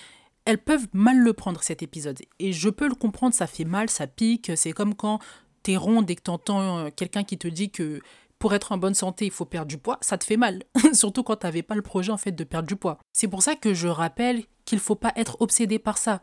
elles 0.48 0.58
peuvent 0.58 0.88
mal 0.94 1.20
le 1.20 1.34
prendre 1.34 1.62
cet 1.62 1.84
épisode. 1.84 2.20
Et 2.40 2.54
je 2.54 2.70
peux 2.70 2.88
le 2.88 2.96
comprendre, 2.96 3.36
ça 3.36 3.48
fait 3.48 3.66
mal, 3.66 3.90
ça 3.90 4.08
pique, 4.08 4.54
c'est 4.56 4.72
comme 4.72 4.96
quand 4.96 5.20
t'es 5.62 5.76
ronde 5.76 6.10
et 6.10 6.16
que 6.16 6.22
t'entends 6.22 6.78
euh, 6.78 6.90
quelqu'un 6.96 7.26
qui 7.26 7.38
te 7.38 7.50
dit 7.50 7.70
que 7.70 8.00
pour 8.40 8.54
être 8.54 8.72
en 8.72 8.78
bonne 8.78 8.94
santé, 8.94 9.26
il 9.26 9.32
faut 9.32 9.44
perdre 9.44 9.68
du 9.68 9.78
poids, 9.78 9.98
ça 10.00 10.18
te 10.18 10.24
fait 10.24 10.38
mal. 10.38 10.64
Surtout 10.94 11.24
quand 11.24 11.36
tu 11.36 11.46
n'avais 11.46 11.64
pas 11.64 11.76
le 11.76 11.82
projet 11.82 12.14
en 12.14 12.18
fait 12.18 12.32
de 12.32 12.46
perdre 12.46 12.66
du 12.66 12.78
poids. 12.78 12.98
C'est 13.12 13.28
pour 13.28 13.44
ça 13.44 13.56
que 13.56 13.74
je 13.74 13.90
rappelle 13.90 14.46
qu'il 14.64 14.80
faut 14.80 14.96
pas 14.96 15.12
être 15.18 15.42
obsédé 15.42 15.80
par 15.80 15.98
ça. 15.98 16.22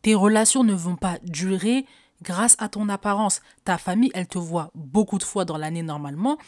Tes 0.00 0.14
relations 0.14 0.64
ne 0.64 0.72
vont 0.72 0.96
pas 0.96 1.18
durer 1.24 1.84
grâce 2.22 2.56
à 2.58 2.70
ton 2.70 2.88
apparence. 2.88 3.42
Ta 3.64 3.76
famille, 3.76 4.10
elle 4.14 4.26
te 4.26 4.38
voit 4.38 4.70
beaucoup 4.74 5.18
de 5.18 5.22
fois 5.22 5.44
dans 5.44 5.58
l'année 5.58 5.82
normalement. 5.82 6.38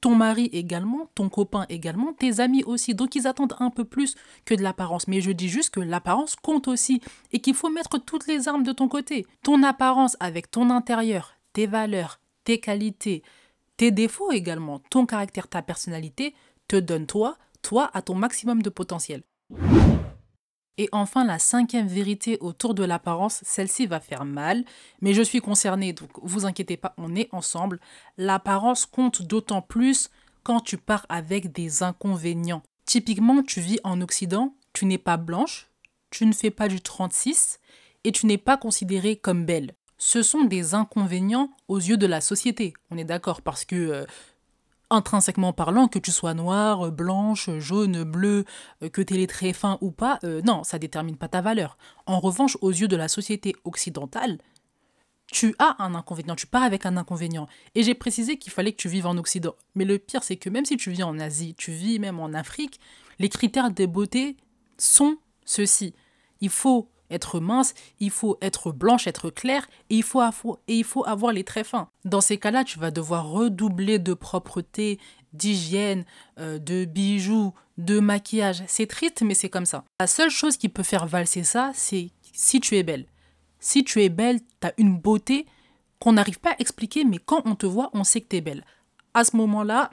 Ton 0.00 0.14
mari 0.14 0.48
également, 0.52 1.10
ton 1.14 1.28
copain 1.28 1.66
également, 1.68 2.12
tes 2.12 2.40
amis 2.40 2.62
aussi. 2.64 2.94
Donc 2.94 3.14
ils 3.14 3.26
attendent 3.26 3.56
un 3.58 3.70
peu 3.70 3.84
plus 3.84 4.14
que 4.44 4.54
de 4.54 4.62
l'apparence. 4.62 5.08
Mais 5.08 5.20
je 5.20 5.32
dis 5.32 5.48
juste 5.48 5.70
que 5.70 5.80
l'apparence 5.80 6.36
compte 6.36 6.68
aussi 6.68 7.00
et 7.32 7.40
qu'il 7.40 7.54
faut 7.54 7.70
mettre 7.70 7.98
toutes 7.98 8.26
les 8.26 8.48
armes 8.48 8.62
de 8.62 8.72
ton 8.72 8.88
côté. 8.88 9.26
Ton 9.42 9.62
apparence 9.62 10.16
avec 10.20 10.50
ton 10.50 10.70
intérieur, 10.70 11.34
tes 11.52 11.66
valeurs, 11.66 12.20
tes 12.44 12.60
qualités, 12.60 13.22
tes 13.76 13.90
défauts 13.90 14.32
également, 14.32 14.80
ton 14.90 15.06
caractère, 15.06 15.48
ta 15.48 15.62
personnalité 15.62 16.34
te 16.68 16.76
donne 16.76 17.06
toi, 17.06 17.36
toi 17.62 17.90
à 17.94 18.02
ton 18.02 18.14
maximum 18.14 18.62
de 18.62 18.70
potentiel. 18.70 19.22
Et 20.78 20.88
enfin, 20.92 21.24
la 21.24 21.38
cinquième 21.38 21.88
vérité 21.88 22.38
autour 22.40 22.72
de 22.72 22.84
l'apparence, 22.84 23.40
celle-ci 23.44 23.86
va 23.86 24.00
faire 24.00 24.24
mal, 24.24 24.64
mais 25.00 25.12
je 25.12 25.22
suis 25.22 25.40
concernée, 25.40 25.92
donc 25.92 26.10
vous 26.22 26.46
inquiétez 26.46 26.76
pas, 26.76 26.94
on 26.96 27.14
est 27.14 27.28
ensemble. 27.32 27.80
L'apparence 28.16 28.86
compte 28.86 29.22
d'autant 29.22 29.60
plus 29.60 30.08
quand 30.44 30.60
tu 30.60 30.78
pars 30.78 31.04
avec 31.08 31.52
des 31.52 31.82
inconvénients. 31.82 32.62
Typiquement, 32.86 33.42
tu 33.42 33.60
vis 33.60 33.80
en 33.84 34.00
Occident, 34.00 34.54
tu 34.72 34.86
n'es 34.86 34.98
pas 34.98 35.16
blanche, 35.16 35.68
tu 36.10 36.24
ne 36.24 36.32
fais 36.32 36.50
pas 36.50 36.68
du 36.68 36.80
36 36.80 37.58
et 38.04 38.12
tu 38.12 38.26
n'es 38.26 38.38
pas 38.38 38.56
considérée 38.56 39.16
comme 39.16 39.44
belle 39.44 39.74
ce 39.98 40.22
sont 40.22 40.44
des 40.44 40.74
inconvénients 40.74 41.50
aux 41.66 41.78
yeux 41.78 41.96
de 41.96 42.06
la 42.06 42.20
société. 42.20 42.72
On 42.90 42.96
est 42.96 43.04
d'accord 43.04 43.42
parce 43.42 43.64
que 43.64 43.76
euh, 43.76 44.06
intrinsèquement 44.90 45.52
parlant, 45.52 45.88
que 45.88 45.98
tu 45.98 46.10
sois 46.10 46.34
noire, 46.34 46.90
blanche, 46.90 47.50
jaune, 47.58 48.04
bleue, 48.04 48.44
euh, 48.82 48.88
que 48.88 49.02
tu 49.02 49.14
les 49.14 49.26
traits 49.26 49.56
fins 49.56 49.78
ou 49.80 49.90
pas, 49.90 50.18
euh, 50.24 50.40
non, 50.42 50.64
ça 50.64 50.78
détermine 50.78 51.16
pas 51.16 51.28
ta 51.28 51.40
valeur. 51.40 51.76
En 52.06 52.20
revanche, 52.20 52.56
aux 52.60 52.70
yeux 52.70 52.88
de 52.88 52.96
la 52.96 53.08
société 53.08 53.54
occidentale, 53.64 54.38
tu 55.30 55.54
as 55.58 55.76
un 55.82 55.94
inconvénient, 55.94 56.36
tu 56.36 56.46
pars 56.46 56.62
avec 56.62 56.86
un 56.86 56.96
inconvénient. 56.96 57.48
Et 57.74 57.82
j'ai 57.82 57.94
précisé 57.94 58.38
qu'il 58.38 58.52
fallait 58.52 58.72
que 58.72 58.78
tu 58.78 58.88
vives 58.88 59.06
en 59.06 59.16
Occident. 59.18 59.54
Mais 59.74 59.84
le 59.84 59.98
pire, 59.98 60.22
c'est 60.22 60.36
que 60.36 60.48
même 60.48 60.64
si 60.64 60.76
tu 60.76 60.90
vis 60.90 61.02
en 61.02 61.18
Asie, 61.18 61.54
tu 61.54 61.70
vis 61.70 61.98
même 61.98 62.18
en 62.18 62.32
Afrique, 62.32 62.80
les 63.18 63.28
critères 63.28 63.70
de 63.70 63.84
beauté 63.84 64.36
sont 64.78 65.18
ceux-ci. 65.44 65.94
Il 66.40 66.50
faut 66.50 66.88
être 67.10 67.40
mince, 67.40 67.74
il 68.00 68.10
faut 68.10 68.38
être 68.42 68.72
blanche, 68.72 69.06
être 69.06 69.30
claire, 69.30 69.66
et 69.90 69.96
il 69.96 70.02
faut, 70.02 70.22
et 70.68 70.76
il 70.76 70.84
faut 70.84 71.06
avoir 71.06 71.32
les 71.32 71.44
traits 71.44 71.66
fins. 71.66 71.88
Dans 72.04 72.20
ces 72.20 72.38
cas-là, 72.38 72.64
tu 72.64 72.78
vas 72.78 72.90
devoir 72.90 73.28
redoubler 73.28 73.98
de 73.98 74.14
propreté, 74.14 74.98
d'hygiène, 75.32 76.04
euh, 76.38 76.58
de 76.58 76.84
bijoux, 76.84 77.52
de 77.76 78.00
maquillage. 78.00 78.62
C'est 78.66 78.86
triste, 78.86 79.22
mais 79.22 79.34
c'est 79.34 79.48
comme 79.48 79.66
ça. 79.66 79.84
La 80.00 80.06
seule 80.06 80.30
chose 80.30 80.56
qui 80.56 80.68
peut 80.68 80.82
faire 80.82 81.06
valser 81.06 81.44
ça, 81.44 81.70
c'est 81.74 82.10
si 82.32 82.60
tu 82.60 82.76
es 82.76 82.82
belle. 82.82 83.06
Si 83.60 83.84
tu 83.84 84.02
es 84.02 84.08
belle, 84.08 84.40
tu 84.60 84.66
as 84.66 84.72
une 84.78 84.96
beauté 84.96 85.46
qu'on 86.00 86.12
n'arrive 86.12 86.38
pas 86.38 86.52
à 86.52 86.56
expliquer, 86.58 87.04
mais 87.04 87.18
quand 87.18 87.42
on 87.44 87.54
te 87.54 87.66
voit, 87.66 87.90
on 87.92 88.04
sait 88.04 88.20
que 88.20 88.28
tu 88.28 88.36
es 88.36 88.40
belle. 88.40 88.64
À 89.14 89.24
ce 89.24 89.36
moment-là, 89.36 89.90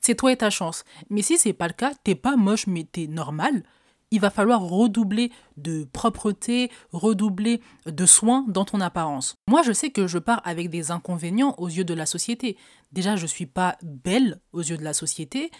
c'est 0.00 0.14
toi 0.14 0.32
et 0.32 0.36
ta 0.36 0.50
chance. 0.50 0.84
Mais 1.08 1.22
si 1.22 1.38
c'est 1.38 1.52
pas 1.52 1.66
le 1.66 1.72
cas, 1.72 1.92
t'es 2.04 2.14
pas 2.14 2.36
moche, 2.36 2.66
mais 2.66 2.86
tu 2.90 3.04
es 3.04 3.06
normal, 3.06 3.62
il 4.10 4.20
va 4.20 4.30
falloir 4.30 4.60
redoubler 4.62 5.30
de 5.56 5.84
propreté, 5.84 6.70
redoubler 6.92 7.60
de 7.86 8.06
soins 8.06 8.44
dans 8.48 8.64
ton 8.64 8.80
apparence. 8.80 9.36
Moi, 9.48 9.62
je 9.62 9.72
sais 9.72 9.90
que 9.90 10.06
je 10.06 10.18
pars 10.18 10.40
avec 10.44 10.68
des 10.68 10.90
inconvénients 10.90 11.54
aux 11.58 11.68
yeux 11.68 11.84
de 11.84 11.94
la 11.94 12.06
société. 12.06 12.56
Déjà, 12.92 13.16
je 13.16 13.22
ne 13.22 13.28
suis 13.28 13.46
pas 13.46 13.78
belle 13.82 14.40
aux 14.52 14.62
yeux 14.62 14.76
de 14.76 14.84
la 14.84 14.94
société. 14.94 15.50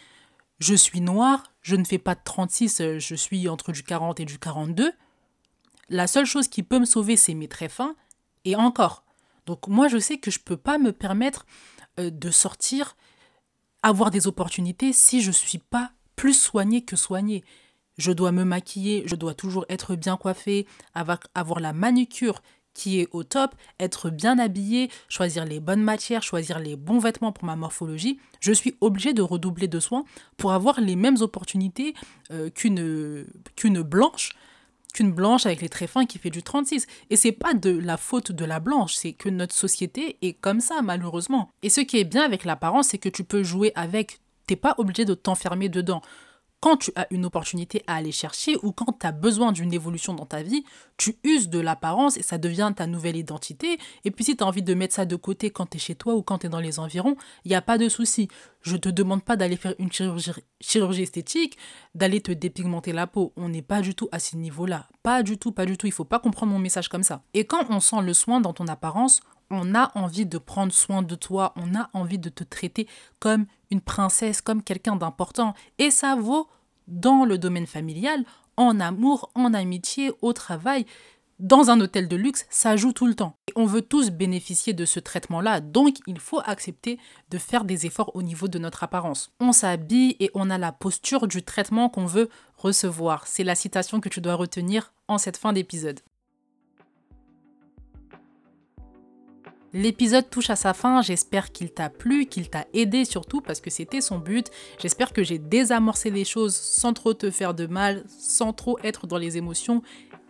Je 0.59 0.75
suis 0.75 1.01
noire, 1.01 1.45
je 1.63 1.77
ne 1.77 1.85
fais 1.85 1.99
pas 1.99 2.15
de 2.15 2.21
36, 2.25 2.99
je 2.99 3.15
suis 3.15 3.49
entre 3.49 3.73
du 3.73 3.83
40 3.83 4.21
et 4.21 4.25
du 4.25 4.39
42. 4.39 4.93
La 5.89 6.07
seule 6.07 6.27
chose 6.27 6.49
qui 6.49 6.63
peut 6.63 6.79
me 6.79 6.85
sauver, 6.85 7.17
c'est 7.17 7.35
mes 7.35 7.49
traits 7.49 7.71
fins. 7.71 7.95
Et 8.45 8.57
encore. 8.57 9.05
Donc 9.47 9.69
moi, 9.69 9.89
je 9.89 9.99
sais 9.99 10.19
que 10.19 10.31
je 10.31 10.39
ne 10.39 10.45
peux 10.45 10.57
pas 10.57 10.79
me 10.79 10.93
permettre 10.93 11.47
euh, 11.99 12.11
de 12.11 12.31
sortir, 12.31 12.97
avoir 13.83 14.11
des 14.11 14.27
opportunités 14.27 14.93
si 14.93 15.21
je 15.23 15.29
ne 15.29 15.33
suis 15.33 15.59
pas 15.59 15.93
plus 16.17 16.35
soignée 16.35 16.85
que 16.85 16.97
soignée 16.97 17.45
je 18.01 18.13
dois 18.13 18.33
me 18.33 18.45
maquiller, 18.45 19.05
je 19.07 19.15
dois 19.15 19.35
toujours 19.35 19.67
être 19.69 19.95
bien 19.95 20.17
coiffée, 20.17 20.67
avoir, 20.95 21.61
la 21.61 21.73
manucure 21.73 22.43
qui 22.73 23.01
est 23.01 23.09
au 23.13 23.25
top, 23.25 23.55
être 23.79 24.11
bien 24.11 24.39
habillée, 24.39 24.91
choisir 25.09 25.45
les 25.45 25.61
bonnes 25.61 25.83
matières, 25.83 26.23
choisir 26.23 26.59
les 26.59 26.77
bons 26.77 26.99
vêtements 26.99 27.33
pour 27.33 27.45
ma 27.45 27.57
morphologie, 27.57 28.19
je 28.41 28.53
suis 28.53 28.77
obligée 28.81 29.13
de 29.13 29.23
redoubler 29.23 29.69
de 29.69 29.81
soins 29.81 30.05
pour 30.37 30.53
avoir 30.53 30.81
les 30.81 30.97
mêmes 30.97 31.17
opportunités 31.21 31.95
euh, 32.31 32.49
qu'une 32.49 33.83
blanche, 33.83 34.31
qu'une 34.95 35.13
blanche 35.13 35.47
avec 35.47 35.61
les 35.61 35.69
traits 35.69 35.91
fins 35.91 36.07
qui 36.07 36.19
fait 36.19 36.31
du 36.31 36.43
36. 36.43 36.87
Et 37.11 37.17
c'est 37.17 37.33
pas 37.33 37.55
de 37.55 37.71
la 37.71 37.97
faute 37.97 38.33
de 38.33 38.45
la 38.45 38.61
blanche, 38.61 38.95
c'est 38.95 39.13
que 39.13 39.29
notre 39.29 39.55
société 39.55 40.17
est 40.23 40.33
comme 40.33 40.61
ça 40.61 40.81
malheureusement. 40.81 41.51
Et 41.63 41.69
ce 41.69 41.81
qui 41.81 41.99
est 41.99 42.05
bien 42.05 42.23
avec 42.23 42.45
l'apparence, 42.45 42.89
c'est 42.89 42.99
que 42.99 43.09
tu 43.11 43.25
peux 43.25 43.43
jouer 43.43 43.73
avec, 43.75 44.21
t'es 44.47 44.57
pas 44.57 44.77
obligé 44.79 45.05
de 45.05 45.15
t'enfermer 45.15 45.69
dedans 45.69 46.03
quand 46.61 46.77
tu 46.77 46.93
as 46.95 47.07
une 47.11 47.25
opportunité 47.25 47.83
à 47.87 47.97
aller 47.97 48.13
chercher 48.13 48.57
ou 48.63 48.73
quand 48.73 48.99
tu 48.99 49.07
as 49.07 49.13
besoin 49.13 49.51
d'une 49.51 49.73
évolution 49.73 50.13
dans 50.13 50.27
ta 50.27 50.43
vie, 50.43 50.65
tu 50.99 51.17
uses 51.25 51.49
de 51.49 51.59
l'apparence 51.59 52.19
et 52.19 52.23
ça 52.23 52.37
devient 52.37 52.73
ta 52.77 52.87
nouvelle 52.87 53.17
identité. 53.17 53.79
Et 54.05 54.11
puis 54.11 54.25
si 54.25 54.37
tu 54.37 54.45
as 54.45 54.47
envie 54.47 54.63
de 54.63 54.75
mettre 54.75 54.95
ça 54.95 55.07
de 55.07 55.17
côté 55.17 55.51
quand 55.51 55.67
tu 55.67 55.79
es 55.79 55.81
chez 55.81 55.95
toi 55.95 56.15
ou 56.15 56.23
quand 56.23 56.39
tu 56.39 56.47
es 56.47 56.49
dans 56.51 56.61
les 56.61 56.79
environs, 56.79 57.17
il 57.45 57.49
n'y 57.49 57.55
a 57.55 57.63
pas 57.63 57.79
de 57.79 57.89
souci. 57.89 58.29
Je 58.63 58.75
ne 58.75 58.79
te 58.79 58.91
demande 58.91 59.25
pas 59.25 59.37
d'aller 59.37 59.57
faire 59.57 59.75
une 59.79 59.91
chirurgie, 59.91 61.03
esthétique, 61.03 61.57
d'aller 61.95 62.21
te 62.21 62.33
dépigmenter 62.33 62.93
la 62.93 63.07
peau. 63.07 63.33
On 63.37 63.49
n'est 63.49 63.63
pas 63.63 63.81
du 63.81 63.95
tout 63.95 64.11
à 64.13 64.19
ce 64.19 64.37
niveau-là. 64.37 64.87
Pas 65.03 65.23
du 65.23 65.39
tout, 65.39 65.53
pas 65.53 65.65
du 65.65 65.79
tout. 65.79 65.87
Il 65.87 65.93
faut 65.93 66.05
pas 66.05 66.19
comprendre 66.19 66.53
mon 66.53 66.59
message 66.59 66.89
comme 66.89 67.03
ça. 67.03 67.23
Et 67.33 67.47
quand 67.47 67.65
on 67.71 67.81
sent 67.81 68.03
le 68.03 68.13
soin 68.13 68.41
dans 68.41 68.53
ton 68.53 68.67
apparence, 68.69 69.23
on 69.51 69.75
a 69.75 69.91
envie 69.97 70.27
de 70.27 70.39
prendre 70.39 70.73
soin 70.73 71.03
de 71.03 71.15
toi, 71.15 71.53
on 71.57 71.75
a 71.75 71.91
envie 71.93 72.19
de 72.19 72.29
te 72.29 72.45
traiter 72.45 72.87
comme 73.19 73.47
une 73.71 73.81
princesse, 73.81 74.41
comme 74.41 74.63
quelqu'un 74.63 74.97
d'important. 74.97 75.55
Et 75.79 75.91
ça 75.91 76.15
vaut 76.15 76.49
dans 76.89 77.25
le 77.25 77.39
domaine 77.39 77.67
familial, 77.67 78.25
en 78.57 78.81
amour, 78.81 79.31
en 79.35 79.55
amitié, 79.55 80.13
au 80.23 80.33
travail. 80.33 80.87
Dans 81.39 81.71
un 81.71 81.81
hôtel 81.81 82.07
de 82.07 82.17
luxe, 82.17 82.45
ça 82.51 82.77
joue 82.77 82.93
tout 82.93 83.07
le 83.07 83.15
temps. 83.15 83.35
on 83.57 83.65
veut 83.65 83.81
tous 83.81 84.11
bénéficier 84.11 84.75
de 84.75 84.85
ce 84.85 85.01
traitement-là, 85.01 85.61
donc 85.61 85.97
il 86.07 86.19
faut 86.19 86.41
accepter 86.45 86.99
de 87.31 87.39
faire 87.39 87.65
des 87.65 87.87
efforts 87.87 88.15
au 88.15 88.23
niveau 88.23 88.47
de 88.47 88.59
notre 88.59 88.85
apparence. 88.85 89.33
On 89.41 89.53
s'habille 89.53 90.17
et 90.21 90.31
on 90.35 90.51
a 90.51 90.59
la 90.59 90.71
posture 90.71 91.27
du 91.27 91.43
traitement 91.43 91.89
qu'on 91.89 92.05
veut 92.05 92.29
recevoir. 92.59 93.27
C'est 93.27 93.45
la 93.45 93.55
citation 93.55 94.01
que 94.01 94.11
tu 94.11 94.21
dois 94.21 94.35
retenir 94.35 94.93
en 95.09 95.17
cette 95.17 95.39
fin 95.39 95.55
d'épisode. 95.55 96.01
L'épisode 99.73 100.29
touche 100.29 100.51
à 100.51 100.57
sa 100.57 100.75
fin, 100.75 101.01
j'espère 101.01 101.53
qu'il 101.53 101.71
t'a 101.71 101.91
plu, 101.91 102.27
qu'il 102.27 102.51
t'a 102.51 102.67
aidé 102.73 103.05
surtout 103.05 103.41
parce 103.41 103.61
que 103.61 103.71
c'était 103.71 104.01
son 104.01 104.19
but. 104.19 104.51
J'espère 104.81 105.13
que 105.13 105.23
j'ai 105.23 105.39
désamorcé 105.39 106.11
les 106.11 106.25
choses 106.25 106.55
sans 106.55 106.93
trop 106.93 107.15
te 107.15 107.31
faire 107.31 107.55
de 107.55 107.67
mal, 107.67 108.05
sans 108.09 108.53
trop 108.53 108.79
être 108.83 109.07
dans 109.07 109.19
les 109.19 109.37
émotions 109.37 109.83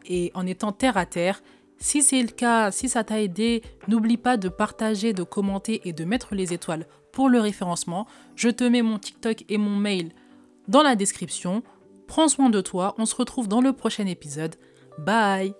et 0.06 0.30
en 0.34 0.46
étant 0.46 0.72
terre 0.72 0.98
à 0.98 1.06
terre. 1.06 1.42
Si 1.78 2.02
c'est 2.02 2.20
le 2.20 2.28
cas, 2.28 2.70
si 2.70 2.90
ça 2.90 3.02
t'a 3.02 3.22
aidé, 3.22 3.62
n'oublie 3.88 4.18
pas 4.18 4.36
de 4.36 4.50
partager, 4.50 5.14
de 5.14 5.22
commenter 5.22 5.80
et 5.88 5.94
de 5.94 6.04
mettre 6.04 6.34
les 6.34 6.52
étoiles 6.52 6.86
pour 7.10 7.30
le 7.30 7.40
référencement. 7.40 8.06
Je 8.36 8.50
te 8.50 8.64
mets 8.64 8.82
mon 8.82 8.98
TikTok 8.98 9.44
et 9.48 9.56
mon 9.56 9.74
mail 9.74 10.12
dans 10.68 10.82
la 10.82 10.96
description. 10.96 11.62
Prends 12.06 12.28
soin 12.28 12.50
de 12.50 12.60
toi, 12.60 12.94
on 12.98 13.06
se 13.06 13.14
retrouve 13.14 13.48
dans 13.48 13.62
le 13.62 13.72
prochain 13.72 14.06
épisode. 14.06 14.56
Bye 14.98 15.54